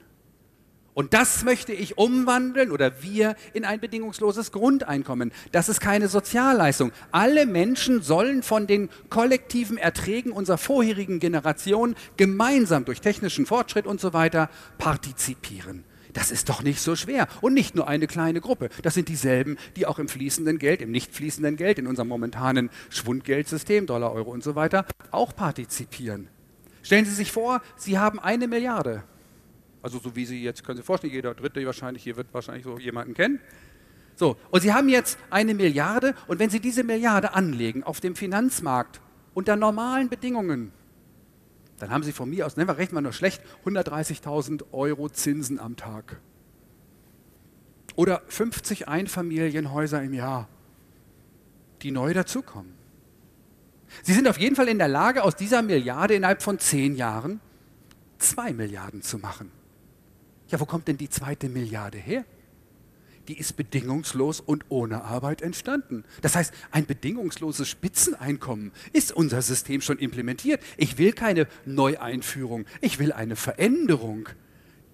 Und 0.94 1.14
das 1.14 1.44
möchte 1.44 1.74
ich 1.74 1.98
umwandeln 1.98 2.70
oder 2.70 3.02
wir 3.02 3.36
in 3.54 3.66
ein 3.66 3.80
bedingungsloses 3.80 4.52
Grundeinkommen. 4.52 5.32
Das 5.52 5.68
ist 5.68 5.80
keine 5.80 6.08
Sozialleistung. 6.08 6.92
Alle 7.12 7.48
Menschen 7.48 8.02
sollen 8.04 8.44
von 8.44 8.68
den 8.68 8.90
kollektiven 9.10 9.78
Erträgen 9.78 10.32
unserer 10.32 10.60
vorherigen 10.60 11.20
Generation 11.20 11.96
gemeinsam 12.16 12.86
durch 12.86 13.02
technischen 13.02 13.48
Fortschritt 13.48 13.88
und 13.88 14.00
so 14.00 14.14
weiter 14.14 14.50
partizipieren. 14.78 15.84
Das 16.14 16.30
ist 16.30 16.48
doch 16.50 16.62
nicht 16.62 16.80
so 16.80 16.96
schwer. 16.96 17.28
Und 17.42 17.54
nicht 17.54 17.76
nur 17.76 17.88
eine 17.88 18.08
kleine 18.08 18.40
Gruppe. 18.40 18.70
Das 18.84 18.94
sind 18.94 19.10
dieselben, 19.10 19.58
die 19.76 19.88
auch 19.88 20.00
im 20.00 20.08
fließenden 20.08 20.60
Geld, 20.60 20.82
im 20.82 20.92
nicht 20.92 21.14
fließenden 21.14 21.58
Geld, 21.58 21.80
in 21.80 21.88
unserem 21.88 22.08
momentanen 22.08 22.70
Schwundgeldsystem, 22.90 23.88
Dollar, 23.88 24.14
Euro 24.14 24.32
und 24.32 24.44
so 24.44 24.56
weiter, 24.56 24.86
auch 25.12 25.36
partizipieren. 25.36 26.30
Stellen 26.84 27.06
Sie 27.06 27.12
sich 27.12 27.32
vor, 27.32 27.62
Sie 27.76 27.98
haben 27.98 28.20
eine 28.20 28.48
Milliarde. 28.48 29.04
Also 29.82 30.00
so 30.00 30.16
wie 30.16 30.26
Sie 30.26 30.44
jetzt, 30.44 30.64
können 30.64 30.78
Sie 30.78 30.84
vorstellen, 30.84 31.14
jeder 31.14 31.34
Dritte 31.34 31.66
wahrscheinlich, 31.66 32.04
hier 32.04 32.16
wird 32.16 32.28
wahrscheinlich 32.34 32.64
so 32.64 32.78
jemanden 32.78 33.14
kennen. 33.14 33.40
So, 34.16 34.38
und 34.52 34.62
Sie 34.62 34.72
haben 34.72 34.90
jetzt 34.90 35.18
eine 35.30 35.54
Milliarde 35.54 36.14
und 36.28 36.40
wenn 36.40 36.50
Sie 36.50 36.60
diese 36.60 36.84
Milliarde 36.84 37.34
anlegen 37.34 37.84
auf 37.84 38.00
dem 38.00 38.16
Finanzmarkt 38.16 39.02
unter 39.34 39.56
normalen 39.56 40.10
Bedingungen, 40.10 40.72
dann 41.84 41.92
haben 41.92 42.04
Sie 42.04 42.14
von 42.14 42.30
mir 42.30 42.46
aus, 42.46 42.56
nennen 42.56 42.70
wir 42.70 42.78
rechnen 42.78 42.96
wir 42.96 43.02
nur 43.02 43.12
schlecht, 43.12 43.42
130.000 43.66 44.64
Euro 44.72 45.10
Zinsen 45.10 45.60
am 45.60 45.76
Tag. 45.76 46.22
Oder 47.98 48.22
50 48.30 48.88
Einfamilienhäuser 48.88 50.02
im 50.02 50.14
Jahr, 50.14 50.48
die 51.82 51.92
neu 51.92 52.14
dazukommen. 52.14 52.74
Sie 54.02 54.14
sind 54.14 54.30
auf 54.30 54.38
jeden 54.38 54.56
Fall 54.56 54.70
in 54.70 54.78
der 54.78 54.88
Lage, 54.88 55.24
aus 55.24 55.36
dieser 55.36 55.62
Milliarde 55.62 56.14
innerhalb 56.14 56.42
von 56.42 56.58
zehn 56.58 56.96
Jahren 56.96 57.42
zwei 58.18 58.54
Milliarden 58.54 59.02
zu 59.02 59.18
machen. 59.18 59.52
Ja, 60.48 60.62
wo 60.62 60.66
kommt 60.66 60.88
denn 60.88 60.98
die 60.98 61.10
zweite 61.10 61.50
Milliarde 61.50 61.98
her? 61.98 62.24
Die 63.28 63.38
ist 63.38 63.56
bedingungslos 63.58 64.40
und 64.40 64.66
ohne 64.70 65.04
Arbeit 65.04 65.42
entstanden. 65.42 66.04
Das 66.22 66.36
heißt, 66.36 66.54
ein 66.72 66.86
bedingungsloses 66.86 67.68
Spitzeneinkommen 67.68 68.72
ist 68.92 69.12
unser 69.12 69.42
System 69.42 69.82
schon 69.82 69.98
implementiert. 70.00 70.62
Ich 70.78 70.98
will 70.98 71.14
keine 71.14 71.48
Neueinführung, 71.66 72.66
ich 72.82 73.00
will 73.00 73.12
eine 73.12 73.36
Veränderung 73.36 74.30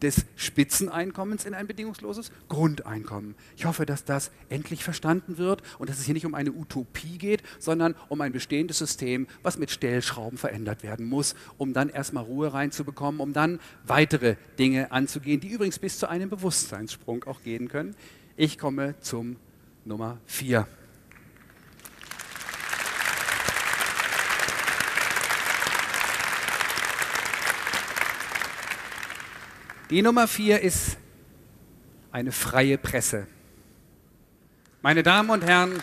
des 0.02 0.26
Spitzeneinkommens 0.36 1.46
in 1.46 1.54
ein 1.54 1.68
bedingungsloses 1.68 2.32
Grundeinkommen. 2.48 3.36
Ich 3.58 3.66
hoffe, 3.66 3.86
dass 3.86 4.06
das 4.06 4.32
endlich 4.50 4.84
verstanden 4.84 5.38
wird 5.38 5.62
und 5.78 5.90
dass 5.90 6.00
es 6.00 6.06
hier 6.06 6.14
nicht 6.14 6.26
um 6.26 6.36
eine 6.36 6.52
Utopie 6.52 7.18
geht, 7.18 7.44
sondern 7.60 7.96
um 8.08 8.22
ein 8.22 8.32
bestehendes 8.32 8.78
System, 8.78 9.28
was 9.44 9.58
mit 9.58 9.72
Stellschrauben 9.72 10.38
verändert 10.38 10.84
werden 10.84 11.06
muss, 11.06 11.36
um 11.58 11.74
dann 11.74 11.90
erstmal 11.90 12.24
Ruhe 12.24 12.54
reinzubekommen, 12.54 13.20
um 13.20 13.34
dann 13.34 13.60
weitere 13.86 14.36
Dinge 14.58 14.92
anzugehen, 14.92 15.42
die 15.42 15.50
übrigens 15.50 15.80
bis 15.80 16.00
zu 16.00 16.08
einem 16.08 16.30
Bewusstseinssprung 16.30 17.24
auch 17.26 17.44
gehen 17.44 17.68
können. 17.68 17.96
Ich 18.42 18.58
komme 18.58 18.98
zum 19.02 19.36
Nummer 19.84 20.18
4. 20.26 20.66
Die 29.90 30.02
Nummer 30.02 30.26
4 30.26 30.62
ist 30.62 30.96
eine 32.14 32.32
freie 32.32 32.78
Presse. 32.78 33.28
Meine 34.82 35.04
Damen 35.04 35.32
und 35.32 35.44
Herren, 35.44 35.74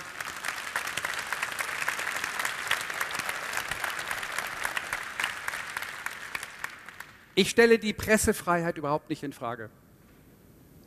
ich 7.34 7.50
stelle 7.50 7.78
die 7.78 7.92
Pressefreiheit 7.92 8.78
überhaupt 8.78 9.10
nicht 9.10 9.22
in 9.22 9.34
Frage. 9.34 9.68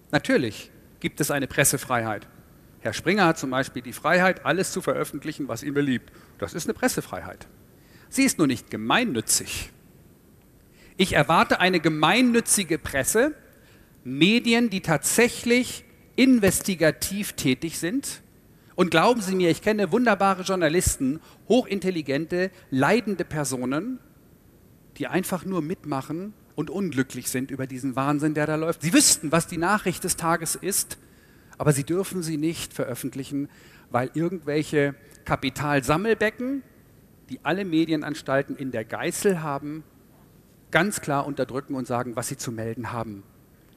Natürlich 0.10 0.72
gibt 1.00 1.22
es 1.22 1.32
eine 1.32 1.48
Pressefreiheit. 1.48 2.28
Herr 2.82 2.94
Springer 2.94 3.26
hat 3.26 3.38
zum 3.38 3.50
Beispiel 3.50 3.82
die 3.82 3.94
Freiheit, 3.94 4.46
alles 4.46 4.72
zu 4.72 4.82
veröffentlichen, 4.82 5.48
was 5.48 5.64
ihm 5.64 5.74
beliebt. 5.74 6.12
Das 6.38 6.54
ist 6.54 6.66
eine 6.66 6.74
Pressefreiheit. 6.74 7.48
Sie 8.10 8.24
ist 8.24 8.38
nur 8.38 8.48
nicht 8.48 8.70
gemeinnützig. 8.70 9.72
Ich 10.98 11.14
erwarte 11.14 11.60
eine 11.60 11.80
gemeinnützige 11.80 12.78
Presse, 12.78 13.34
Medien, 14.04 14.70
die 14.70 14.82
tatsächlich 14.82 15.84
investigativ 16.16 17.34
tätig 17.34 17.80
sind. 17.80 18.22
Und 18.76 18.92
glauben 18.92 19.22
Sie 19.22 19.36
mir, 19.36 19.50
ich 19.50 19.62
kenne 19.62 19.92
wunderbare 19.92 20.44
Journalisten, 20.44 21.20
hochintelligente, 21.48 22.50
leidende 22.72 23.26
Personen, 23.26 24.00
die 24.98 25.08
einfach 25.08 25.46
nur 25.46 25.62
mitmachen, 25.62 26.34
und 26.60 26.70
unglücklich 26.70 27.30
sind 27.30 27.52
über 27.52 27.68
diesen 27.68 27.96
Wahnsinn, 27.96 28.34
der 28.34 28.46
da 28.46 28.56
läuft. 28.56 28.82
Sie 28.82 28.92
wüssten, 28.92 29.32
was 29.32 29.48
die 29.48 29.58
Nachricht 29.58 30.04
des 30.04 30.18
Tages 30.18 30.56
ist, 30.56 30.98
aber 31.58 31.72
sie 31.72 31.86
dürfen 31.86 32.22
sie 32.22 32.36
nicht 32.36 32.74
veröffentlichen, 32.74 33.48
weil 33.92 34.12
irgendwelche 34.14 34.94
Kapitalsammelbecken, 35.24 36.62
die 37.30 37.40
alle 37.44 37.64
Medienanstalten 37.64 38.58
in 38.58 38.72
der 38.72 38.84
Geißel 38.84 39.42
haben, 39.42 39.86
ganz 40.70 41.00
klar 41.00 41.26
unterdrücken 41.26 41.76
und 41.76 41.88
sagen, 41.88 42.18
was 42.18 42.28
sie 42.28 42.36
zu 42.36 42.52
melden 42.52 42.92
haben. 42.92 43.24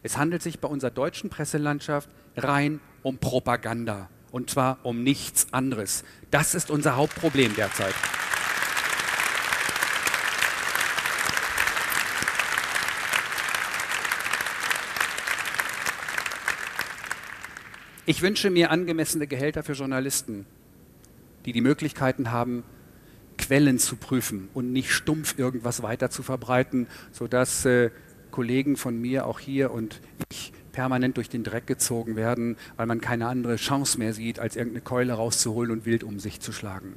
Es 0.03 0.19
handelt 0.19 0.43
sich 0.43 0.59
bei 0.59 0.67
unserer 0.67 0.91
deutschen 0.91 1.31
Presselandschaft 1.31 2.11
rein 2.37 2.81
um 3.05 3.19
Propaganda 3.19 4.11
und 4.33 4.51
zwar 4.51 4.79
um 4.83 5.05
nichts 5.05 5.47
anderes. 5.53 6.03
Das 6.33 6.57
ist 6.57 6.69
unser 6.69 6.97
Hauptproblem 6.97 7.55
derzeit. 7.55 7.95
Ich 18.05 18.21
wünsche 18.21 18.51
mir 18.51 18.73
angemessene 18.73 19.29
Gehälter 19.29 19.63
für 19.63 19.75
Journalisten, 19.75 20.45
die 21.45 21.53
die 21.53 21.61
Möglichkeiten 21.61 22.33
haben, 22.33 22.65
Quellen 23.39 23.79
zu 23.79 23.95
prüfen 23.95 24.49
und 24.55 24.73
nicht 24.73 24.91
stumpf 24.91 25.39
irgendwas 25.39 25.83
weiter 25.83 26.11
zu 26.11 26.25
verbreiten, 26.25 26.89
sodass 27.13 27.65
äh, 27.65 27.91
Kollegen 28.33 28.77
von 28.77 29.01
mir 29.01 29.27
auch 29.27 29.39
hier 29.39 29.71
und 29.71 30.01
ich 30.33 30.53
permanent 30.73 31.17
durch 31.17 31.29
den 31.29 31.45
Dreck 31.45 31.69
gezogen 31.69 32.17
werden, 32.17 32.57
weil 32.77 32.87
man 32.87 33.01
keine 33.01 33.29
andere 33.29 33.55
Chance 33.55 33.99
mehr 33.99 34.13
sieht, 34.13 34.41
als 34.41 34.57
irgendeine 34.57 34.83
Keule 34.83 35.13
rauszuholen 35.13 35.71
und 35.71 35.85
wild 35.87 36.03
um 36.03 36.19
sich 36.19 36.41
zu 36.41 36.51
schlagen. 36.51 36.95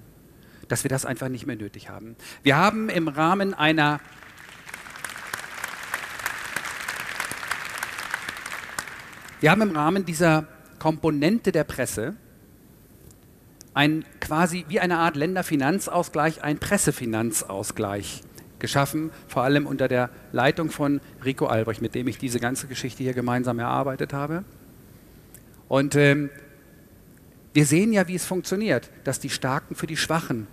Dass 0.69 0.83
wir 0.83 0.89
das 0.89 1.05
einfach 1.05 1.29
nicht 1.29 1.45
mehr 1.45 1.55
nötig 1.55 1.89
haben. 1.89 2.15
Wir 2.41 2.57
haben 2.57 2.89
im 2.89 3.07
Rahmen 3.07 3.53
einer 3.53 3.99
wir 9.39 9.51
haben 9.51 9.61
im 9.61 9.71
Rahmen 9.71 10.05
dieser 10.05 10.47
Komponente 10.85 11.51
der 11.51 11.63
Presse 11.63 12.13
ein 13.73 14.05
quasi 14.19 14.65
wie 14.67 14.79
eine 14.79 14.99
Art 14.99 15.15
Länderfinanzausgleich, 15.15 16.43
ein 16.43 16.59
Pressefinanzausgleich 16.59 18.21
geschaffen, 18.59 19.09
vor 19.27 19.41
allem 19.41 19.65
unter 19.65 19.87
der 19.87 20.11
Leitung 20.31 20.69
von 20.69 21.01
Rico 21.25 21.47
Albrecht, 21.47 21.81
mit 21.81 21.95
dem 21.95 22.07
ich 22.07 22.19
diese 22.19 22.39
ganze 22.39 22.67
Geschichte 22.67 23.01
hier 23.01 23.15
gemeinsam 23.15 23.57
erarbeitet 23.57 24.13
habe. 24.13 24.43
Und 25.69 25.95
ähm, 25.95 26.29
Wir 27.55 27.65
sehen 27.65 27.91
ja, 27.91 28.07
wie 28.07 28.13
es 28.13 28.27
funktioniert, 28.27 28.91
dass 29.05 29.19
die 29.19 29.31
Starken 29.31 29.73
für 29.73 29.87
die 29.87 29.97
Schwachen 29.97 30.45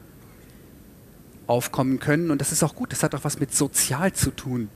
aufkommen 1.46 1.98
können. 1.98 2.30
Und 2.30 2.40
das 2.40 2.52
ist 2.52 2.62
auch 2.62 2.74
gut, 2.74 2.92
das 2.92 3.02
hat 3.02 3.14
auch 3.14 3.24
was 3.24 3.38
mit 3.38 3.54
sozial 3.54 4.14
zu 4.14 4.30
tun. 4.30 4.70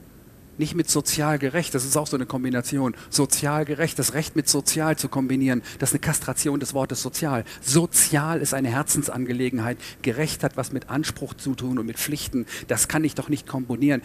Nicht 0.58 0.74
mit 0.74 0.88
sozial 0.88 1.38
gerecht, 1.38 1.74
das 1.74 1.84
ist 1.84 1.96
auch 1.96 2.06
so 2.06 2.16
eine 2.16 2.26
Kombination. 2.26 2.94
Sozial 3.10 3.64
gerecht, 3.64 3.98
das 3.98 4.14
Recht 4.14 4.36
mit 4.36 4.48
sozial 4.48 4.96
zu 4.96 5.08
kombinieren, 5.08 5.62
das 5.78 5.90
ist 5.90 5.94
eine 5.94 6.00
Kastration 6.00 6.60
des 6.60 6.72
Wortes 6.72 7.02
sozial. 7.02 7.44
Sozial 7.60 8.40
ist 8.40 8.54
eine 8.54 8.68
Herzensangelegenheit. 8.68 9.78
Gerecht 10.02 10.42
hat 10.42 10.56
was 10.56 10.72
mit 10.72 10.88
Anspruch 10.88 11.34
zu 11.34 11.54
tun 11.54 11.78
und 11.78 11.86
mit 11.86 11.98
Pflichten. 11.98 12.46
Das 12.68 12.88
kann 12.88 13.04
ich 13.04 13.14
doch 13.14 13.28
nicht 13.28 13.46
kombinieren. 13.46 14.02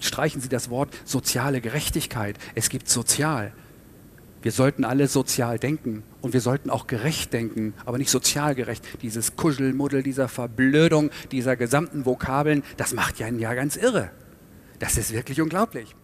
Streichen 0.00 0.40
Sie 0.40 0.48
das 0.48 0.70
Wort 0.70 0.88
soziale 1.04 1.60
Gerechtigkeit. 1.60 2.36
Es 2.54 2.70
gibt 2.70 2.88
sozial. 2.88 3.52
Wir 4.42 4.52
sollten 4.52 4.84
alle 4.86 5.06
sozial 5.06 5.58
denken 5.58 6.02
und 6.22 6.32
wir 6.32 6.40
sollten 6.40 6.70
auch 6.70 6.86
gerecht 6.86 7.34
denken, 7.34 7.74
aber 7.84 7.98
nicht 7.98 8.10
sozial 8.10 8.54
gerecht. 8.54 8.82
Dieses 9.02 9.36
Kuschelmuddel, 9.36 10.02
dieser 10.02 10.28
Verblödung, 10.28 11.10
dieser 11.30 11.56
gesamten 11.56 12.06
Vokabeln, 12.06 12.62
das 12.78 12.94
macht 12.94 13.20
einen 13.20 13.38
ja 13.38 13.52
ganz 13.52 13.76
irre. 13.76 14.10
Das 14.80 14.96
ist 14.96 15.12
wirklich 15.12 15.40
unglaublich. 15.40 15.94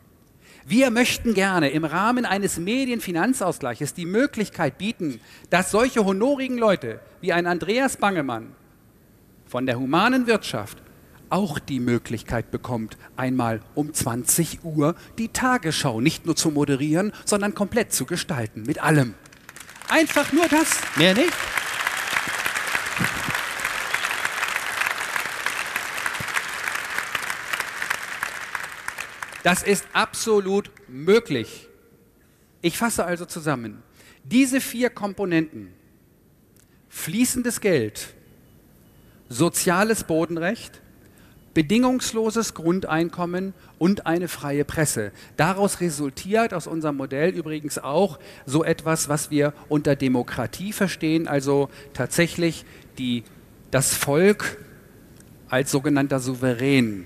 Wir 0.68 0.90
möchten 0.90 1.34
gerne 1.34 1.70
im 1.70 1.84
Rahmen 1.84 2.24
eines 2.24 2.58
Medienfinanzausgleiches 2.58 3.94
die 3.94 4.04
Möglichkeit 4.06 4.78
bieten, 4.78 5.20
dass 5.48 5.70
solche 5.70 6.04
honorigen 6.04 6.58
Leute 6.58 7.00
wie 7.20 7.32
ein 7.32 7.46
Andreas 7.46 7.96
Bangemann 7.96 8.54
von 9.46 9.66
der 9.66 9.78
humanen 9.78 10.26
Wirtschaft 10.26 10.82
auch 11.30 11.58
die 11.58 11.80
Möglichkeit 11.80 12.50
bekommt, 12.50 12.98
einmal 13.16 13.60
um 13.74 13.92
20 13.92 14.64
Uhr 14.64 14.94
die 15.18 15.28
Tagesschau 15.28 16.00
nicht 16.00 16.26
nur 16.26 16.36
zu 16.36 16.50
moderieren, 16.50 17.12
sondern 17.24 17.54
komplett 17.54 17.92
zu 17.92 18.04
gestalten, 18.04 18.62
mit 18.62 18.82
allem. 18.82 19.14
Einfach 19.88 20.32
nur 20.32 20.48
das, 20.48 20.80
mehr 20.96 21.14
nicht. 21.14 21.32
Das 29.46 29.62
ist 29.62 29.86
absolut 29.92 30.72
möglich. 30.88 31.68
Ich 32.62 32.76
fasse 32.76 33.04
also 33.04 33.26
zusammen. 33.26 33.80
Diese 34.24 34.60
vier 34.60 34.90
Komponenten, 34.90 35.68
fließendes 36.88 37.60
Geld, 37.60 38.08
soziales 39.28 40.02
Bodenrecht, 40.02 40.80
bedingungsloses 41.54 42.54
Grundeinkommen 42.54 43.54
und 43.78 44.04
eine 44.04 44.26
freie 44.26 44.64
Presse. 44.64 45.12
Daraus 45.36 45.80
resultiert 45.80 46.52
aus 46.52 46.66
unserem 46.66 46.96
Modell 46.96 47.30
übrigens 47.30 47.78
auch 47.78 48.18
so 48.46 48.64
etwas, 48.64 49.08
was 49.08 49.30
wir 49.30 49.52
unter 49.68 49.94
Demokratie 49.94 50.72
verstehen, 50.72 51.28
also 51.28 51.70
tatsächlich 51.94 52.64
die, 52.98 53.22
das 53.70 53.94
Volk 53.94 54.58
als 55.48 55.70
sogenannter 55.70 56.18
Souverän. 56.18 57.04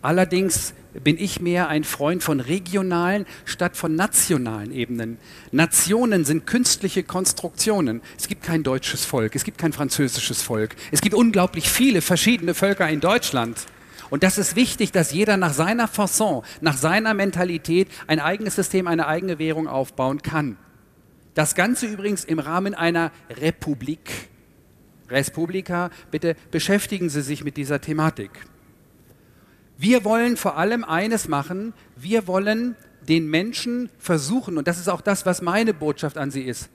Allerdings 0.00 0.74
bin 1.00 1.18
ich 1.18 1.40
mehr 1.40 1.68
ein 1.68 1.84
Freund 1.84 2.22
von 2.22 2.40
regionalen 2.40 3.26
statt 3.44 3.76
von 3.76 3.94
nationalen 3.94 4.72
Ebenen. 4.72 5.18
Nationen 5.50 6.24
sind 6.24 6.46
künstliche 6.46 7.02
Konstruktionen. 7.02 8.02
Es 8.18 8.28
gibt 8.28 8.42
kein 8.42 8.62
deutsches 8.62 9.04
Volk, 9.04 9.34
es 9.34 9.44
gibt 9.44 9.58
kein 9.58 9.72
französisches 9.72 10.42
Volk. 10.42 10.76
Es 10.90 11.00
gibt 11.00 11.14
unglaublich 11.14 11.70
viele 11.70 12.02
verschiedene 12.02 12.54
Völker 12.54 12.88
in 12.88 13.00
Deutschland. 13.00 13.66
Und 14.10 14.22
das 14.22 14.36
ist 14.36 14.56
wichtig, 14.56 14.92
dass 14.92 15.12
jeder 15.12 15.38
nach 15.38 15.54
seiner 15.54 15.88
Fasson, 15.88 16.44
nach 16.60 16.76
seiner 16.76 17.14
Mentalität 17.14 17.88
ein 18.06 18.20
eigenes 18.20 18.56
System, 18.56 18.86
eine 18.86 19.06
eigene 19.06 19.38
Währung 19.38 19.68
aufbauen 19.68 20.20
kann. 20.20 20.58
Das 21.34 21.54
Ganze 21.54 21.86
übrigens 21.86 22.24
im 22.24 22.38
Rahmen 22.38 22.74
einer 22.74 23.10
Republik. 23.30 24.28
Respublika, 25.08 25.90
bitte 26.10 26.36
beschäftigen 26.50 27.08
Sie 27.08 27.22
sich 27.22 27.42
mit 27.42 27.56
dieser 27.56 27.80
Thematik. 27.80 28.30
Wir 29.78 30.04
wollen 30.04 30.36
vor 30.36 30.56
allem 30.56 30.84
eines 30.84 31.28
machen, 31.28 31.74
wir 31.96 32.26
wollen 32.26 32.76
den 33.08 33.28
Menschen 33.28 33.90
versuchen, 33.98 34.58
und 34.58 34.68
das 34.68 34.78
ist 34.78 34.88
auch 34.88 35.00
das, 35.00 35.26
was 35.26 35.42
meine 35.42 35.74
Botschaft 35.74 36.18
an 36.18 36.30
Sie 36.30 36.42
ist, 36.42 36.70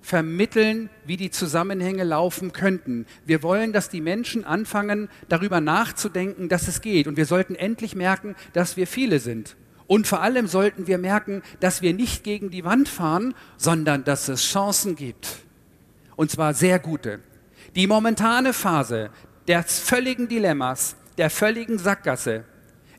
vermitteln, 0.00 0.88
wie 1.04 1.16
die 1.16 1.30
Zusammenhänge 1.30 2.04
laufen 2.04 2.52
könnten. 2.52 3.06
Wir 3.26 3.42
wollen, 3.42 3.72
dass 3.72 3.90
die 3.90 4.00
Menschen 4.00 4.44
anfangen, 4.44 5.08
darüber 5.28 5.60
nachzudenken, 5.60 6.48
dass 6.48 6.68
es 6.68 6.80
geht. 6.80 7.06
Und 7.06 7.16
wir 7.16 7.26
sollten 7.26 7.54
endlich 7.54 7.94
merken, 7.94 8.34
dass 8.52 8.76
wir 8.76 8.86
viele 8.86 9.18
sind. 9.18 9.56
Und 9.86 10.06
vor 10.06 10.22
allem 10.22 10.46
sollten 10.46 10.86
wir 10.86 10.98
merken, 10.98 11.42
dass 11.60 11.82
wir 11.82 11.94
nicht 11.94 12.22
gegen 12.22 12.50
die 12.50 12.64
Wand 12.64 12.88
fahren, 12.88 13.34
sondern 13.56 14.04
dass 14.04 14.28
es 14.28 14.44
Chancen 14.44 14.96
gibt. 14.96 15.28
Und 16.16 16.30
zwar 16.30 16.54
sehr 16.54 16.78
gute. 16.78 17.20
Die 17.74 17.86
momentane 17.86 18.52
Phase 18.52 19.10
des 19.46 19.78
völligen 19.78 20.28
Dilemmas 20.28 20.96
der 21.18 21.30
völligen 21.30 21.78
Sackgasse 21.78 22.44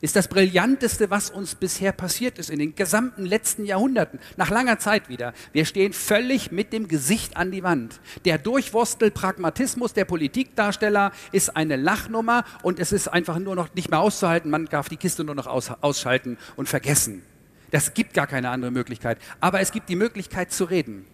ist 0.00 0.16
das 0.16 0.28
Brillanteste, 0.28 1.10
was 1.10 1.30
uns 1.30 1.54
bisher 1.54 1.92
passiert 1.92 2.38
ist 2.38 2.48
in 2.48 2.58
den 2.58 2.74
gesamten 2.74 3.26
letzten 3.26 3.66
Jahrhunderten, 3.66 4.18
nach 4.36 4.50
langer 4.50 4.78
Zeit 4.78 5.08
wieder. 5.08 5.34
Wir 5.52 5.66
stehen 5.66 5.92
völlig 5.92 6.50
mit 6.50 6.72
dem 6.72 6.88
Gesicht 6.88 7.36
an 7.36 7.50
die 7.50 7.62
Wand. 7.62 8.00
Der 8.24 8.38
Durchwurstel-Pragmatismus 8.38 9.92
der 9.92 10.06
Politikdarsteller 10.06 11.12
ist 11.32 11.54
eine 11.54 11.76
Lachnummer 11.76 12.44
und 12.62 12.78
es 12.78 12.92
ist 12.92 13.08
einfach 13.08 13.38
nur 13.38 13.56
noch 13.56 13.74
nicht 13.74 13.90
mehr 13.90 14.00
auszuhalten. 14.00 14.50
Man 14.50 14.66
darf 14.66 14.88
die 14.88 14.96
Kiste 14.96 15.22
nur 15.24 15.34
noch 15.34 15.46
aus, 15.46 15.70
ausschalten 15.82 16.38
und 16.56 16.68
vergessen. 16.68 17.22
Das 17.70 17.94
gibt 17.94 18.14
gar 18.14 18.26
keine 18.26 18.50
andere 18.50 18.70
Möglichkeit. 18.70 19.18
Aber 19.40 19.60
es 19.60 19.70
gibt 19.70 19.88
die 19.88 19.96
Möglichkeit 19.96 20.50
zu 20.50 20.64
reden. 20.64 21.04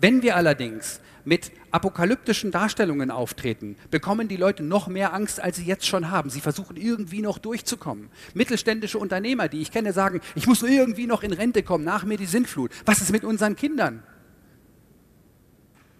Wenn 0.00 0.22
wir 0.22 0.36
allerdings 0.36 1.00
mit 1.26 1.50
apokalyptischen 1.72 2.52
Darstellungen 2.52 3.10
auftreten, 3.10 3.76
bekommen 3.90 4.28
die 4.28 4.36
Leute 4.36 4.62
noch 4.62 4.86
mehr 4.86 5.12
Angst, 5.12 5.42
als 5.42 5.56
sie 5.56 5.64
jetzt 5.64 5.86
schon 5.86 6.10
haben. 6.10 6.30
Sie 6.30 6.40
versuchen 6.40 6.76
irgendwie 6.76 7.20
noch 7.20 7.38
durchzukommen. 7.38 8.08
Mittelständische 8.32 8.98
Unternehmer, 8.98 9.48
die 9.48 9.60
ich 9.60 9.72
kenne, 9.72 9.92
sagen, 9.92 10.20
ich 10.36 10.46
muss 10.46 10.62
irgendwie 10.62 11.06
noch 11.06 11.22
in 11.24 11.32
Rente 11.32 11.64
kommen, 11.64 11.84
nach 11.84 12.04
mir 12.04 12.16
die 12.16 12.26
Sintflut. 12.26 12.70
Was 12.86 13.00
ist 13.00 13.10
mit 13.10 13.24
unseren 13.24 13.56
Kindern? 13.56 14.04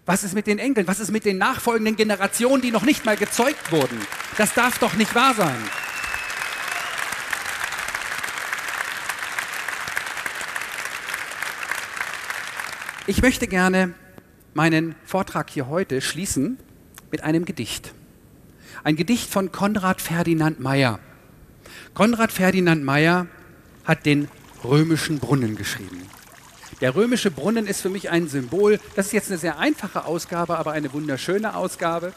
Was 0.05 0.23
ist 0.23 0.33
mit 0.33 0.47
den 0.47 0.59
Enkeln? 0.59 0.87
Was 0.87 1.01
ist 1.01 1.11
mit 1.11 1.25
den 1.25 1.37
nachfolgenden 1.37 1.97
Generationen, 1.97 2.61
die 2.61 2.71
noch 2.71 2.83
nicht 2.83 3.05
mal 3.05 3.17
gezeugt 3.17 3.73
wurden? 3.73 3.99
Das 4.37 4.53
darf 4.53 4.79
doch 4.79 4.93
nicht 4.93 5.13
wahr 5.13 5.33
sein. 5.33 5.57
Ich 13.07 13.21
möchte 13.21 13.47
gerne 13.47 13.93
meinen 14.57 14.95
Vortrag 15.05 15.51
hier 15.51 15.67
heute 15.67 16.01
schließen 16.01 16.57
mit 17.11 17.23
einem 17.23 17.45
Gedicht. 17.45 17.93
Ein 18.83 18.95
Gedicht 18.95 19.29
von 19.29 19.51
Konrad 19.51 20.01
Ferdinand 20.01 20.59
Meyer. 20.59 20.97
Konrad 21.93 22.31
Ferdinand 22.31 22.83
Meyer 22.83 23.27
hat 23.85 24.07
den 24.07 24.27
römischen 24.63 25.19
Brunnen 25.19 25.55
geschrieben. 25.57 26.01
Der 26.81 26.95
römische 26.95 27.29
Brunnen 27.29 27.67
ist 27.67 27.81
für 27.81 27.89
mich 27.89 28.09
ein 28.09 28.27
Symbol. 28.27 28.79
Das 28.95 29.05
ist 29.05 29.11
jetzt 29.11 29.29
eine 29.29 29.37
sehr 29.37 29.59
einfache 29.59 30.05
Ausgabe, 30.05 30.57
aber 30.57 30.71
eine 30.71 30.91
wunderschöne 30.91 31.55
Ausgabe. 31.55 32.13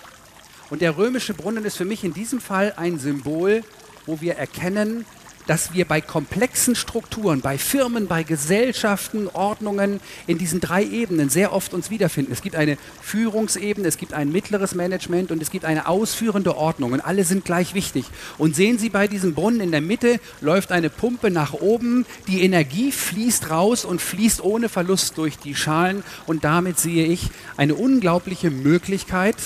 Und 0.71 0.81
der 0.81 0.97
römische 0.97 1.35
Brunnen 1.35 1.67
ist 1.67 1.77
für 1.77 1.85
mich 1.85 2.05
in 2.05 2.15
diesem 2.15 2.41
Fall 2.41 2.73
ein 2.79 2.99
Symbol, 2.99 3.63
wo 4.07 4.23
wir 4.23 4.37
erkennen, 4.37 5.05
dass 5.47 5.73
wir 5.75 5.85
bei 5.85 6.01
komplexen 6.01 6.75
Strukturen, 6.75 7.41
bei 7.41 7.59
Firmen, 7.59 8.07
bei 8.07 8.23
Gesellschaften, 8.23 9.29
Ordnungen 9.29 10.01
in 10.27 10.39
diesen 10.39 10.61
drei 10.61 10.85
Ebenen 10.85 11.29
sehr 11.29 11.53
oft 11.53 11.75
uns 11.75 11.91
wiederfinden. 11.91 12.33
Es 12.33 12.43
gibt 12.43 12.57
eine 12.57 12.77
Führungsebene, 13.03 13.89
es 13.89 13.97
gibt 13.97 14.13
ein 14.13 14.31
mittleres 14.33 14.75
Management 14.75 15.31
und 15.33 15.43
es 15.43 15.51
gibt 15.51 15.65
eine 15.65 15.89
ausführende 15.89 16.57
Ordnung 16.57 16.93
und 16.93 17.01
alle 17.01 17.25
sind 17.25 17.45
gleich 17.45 17.75
wichtig. 17.75 18.05
Und 18.39 18.55
sehen 18.55 18.79
Sie 18.79 18.91
bei 18.91 19.09
diesem 19.09 19.35
Brunnen 19.35 19.61
in 19.61 19.71
der 19.71 19.81
Mitte 19.81 20.21
läuft 20.41 20.73
eine 20.73 20.91
Pumpe 20.91 21.31
nach 21.31 21.53
oben, 21.53 22.07
die 22.29 22.43
Energie 22.43 22.93
fließt 22.93 23.51
raus 23.51 23.85
und 23.85 24.01
fließt 24.01 24.43
ohne 24.43 24.69
Verlust 24.69 25.19
durch 25.19 25.39
die 25.39 25.55
Schalen 25.55 26.05
und 26.27 26.45
damit 26.45 26.79
sehe 26.79 27.07
ich 27.07 27.31
eine 27.57 27.75
unglaubliche 27.75 28.51
Möglichkeit, 28.51 29.37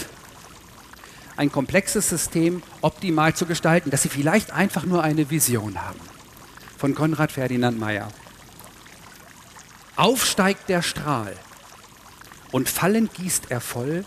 ein 1.36 1.50
komplexes 1.50 2.08
System 2.08 2.62
optimal 2.80 3.34
zu 3.34 3.46
gestalten, 3.46 3.90
dass 3.90 4.02
sie 4.02 4.08
vielleicht 4.08 4.52
einfach 4.52 4.84
nur 4.84 5.02
eine 5.02 5.30
Vision 5.30 5.82
haben. 5.82 6.00
Von 6.78 6.94
Konrad 6.94 7.32
Ferdinand 7.32 7.78
Meyer. 7.78 8.08
Aufsteigt 9.96 10.68
der 10.68 10.82
Strahl 10.82 11.34
und 12.52 12.68
fallend 12.68 13.14
gießt 13.14 13.50
er 13.50 13.60
voll 13.60 14.04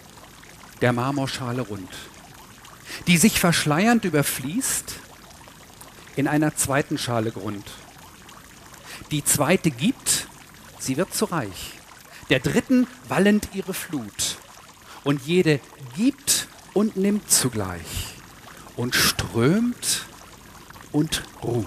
der 0.82 0.94
Marmorschale 0.94 1.62
rund, 1.62 1.90
die 3.08 3.18
sich 3.18 3.40
verschleiernd 3.40 4.06
überfließt 4.06 4.96
in 6.16 6.28
einer 6.28 6.56
zweiten 6.56 6.98
Schale 6.98 7.32
Grund. 7.32 7.66
Die 9.12 9.24
zweite 9.24 9.72
gibt, 9.72 10.28
sie 10.80 10.98
wird 10.98 11.14
zu 11.14 11.26
reich. 11.26 11.74
Der 12.30 12.40
dritten 12.40 12.88
wallend 13.08 13.50
ihre 13.54 13.74
Flut. 13.74 14.38
Und 15.04 15.22
jede 15.26 15.62
gibt 15.96 16.48
und 16.78 16.96
nimmt 16.96 17.28
zugleich 17.32 18.14
und 18.76 18.94
strömt 18.94 20.06
und 20.92 21.24
ruht. 21.42 21.66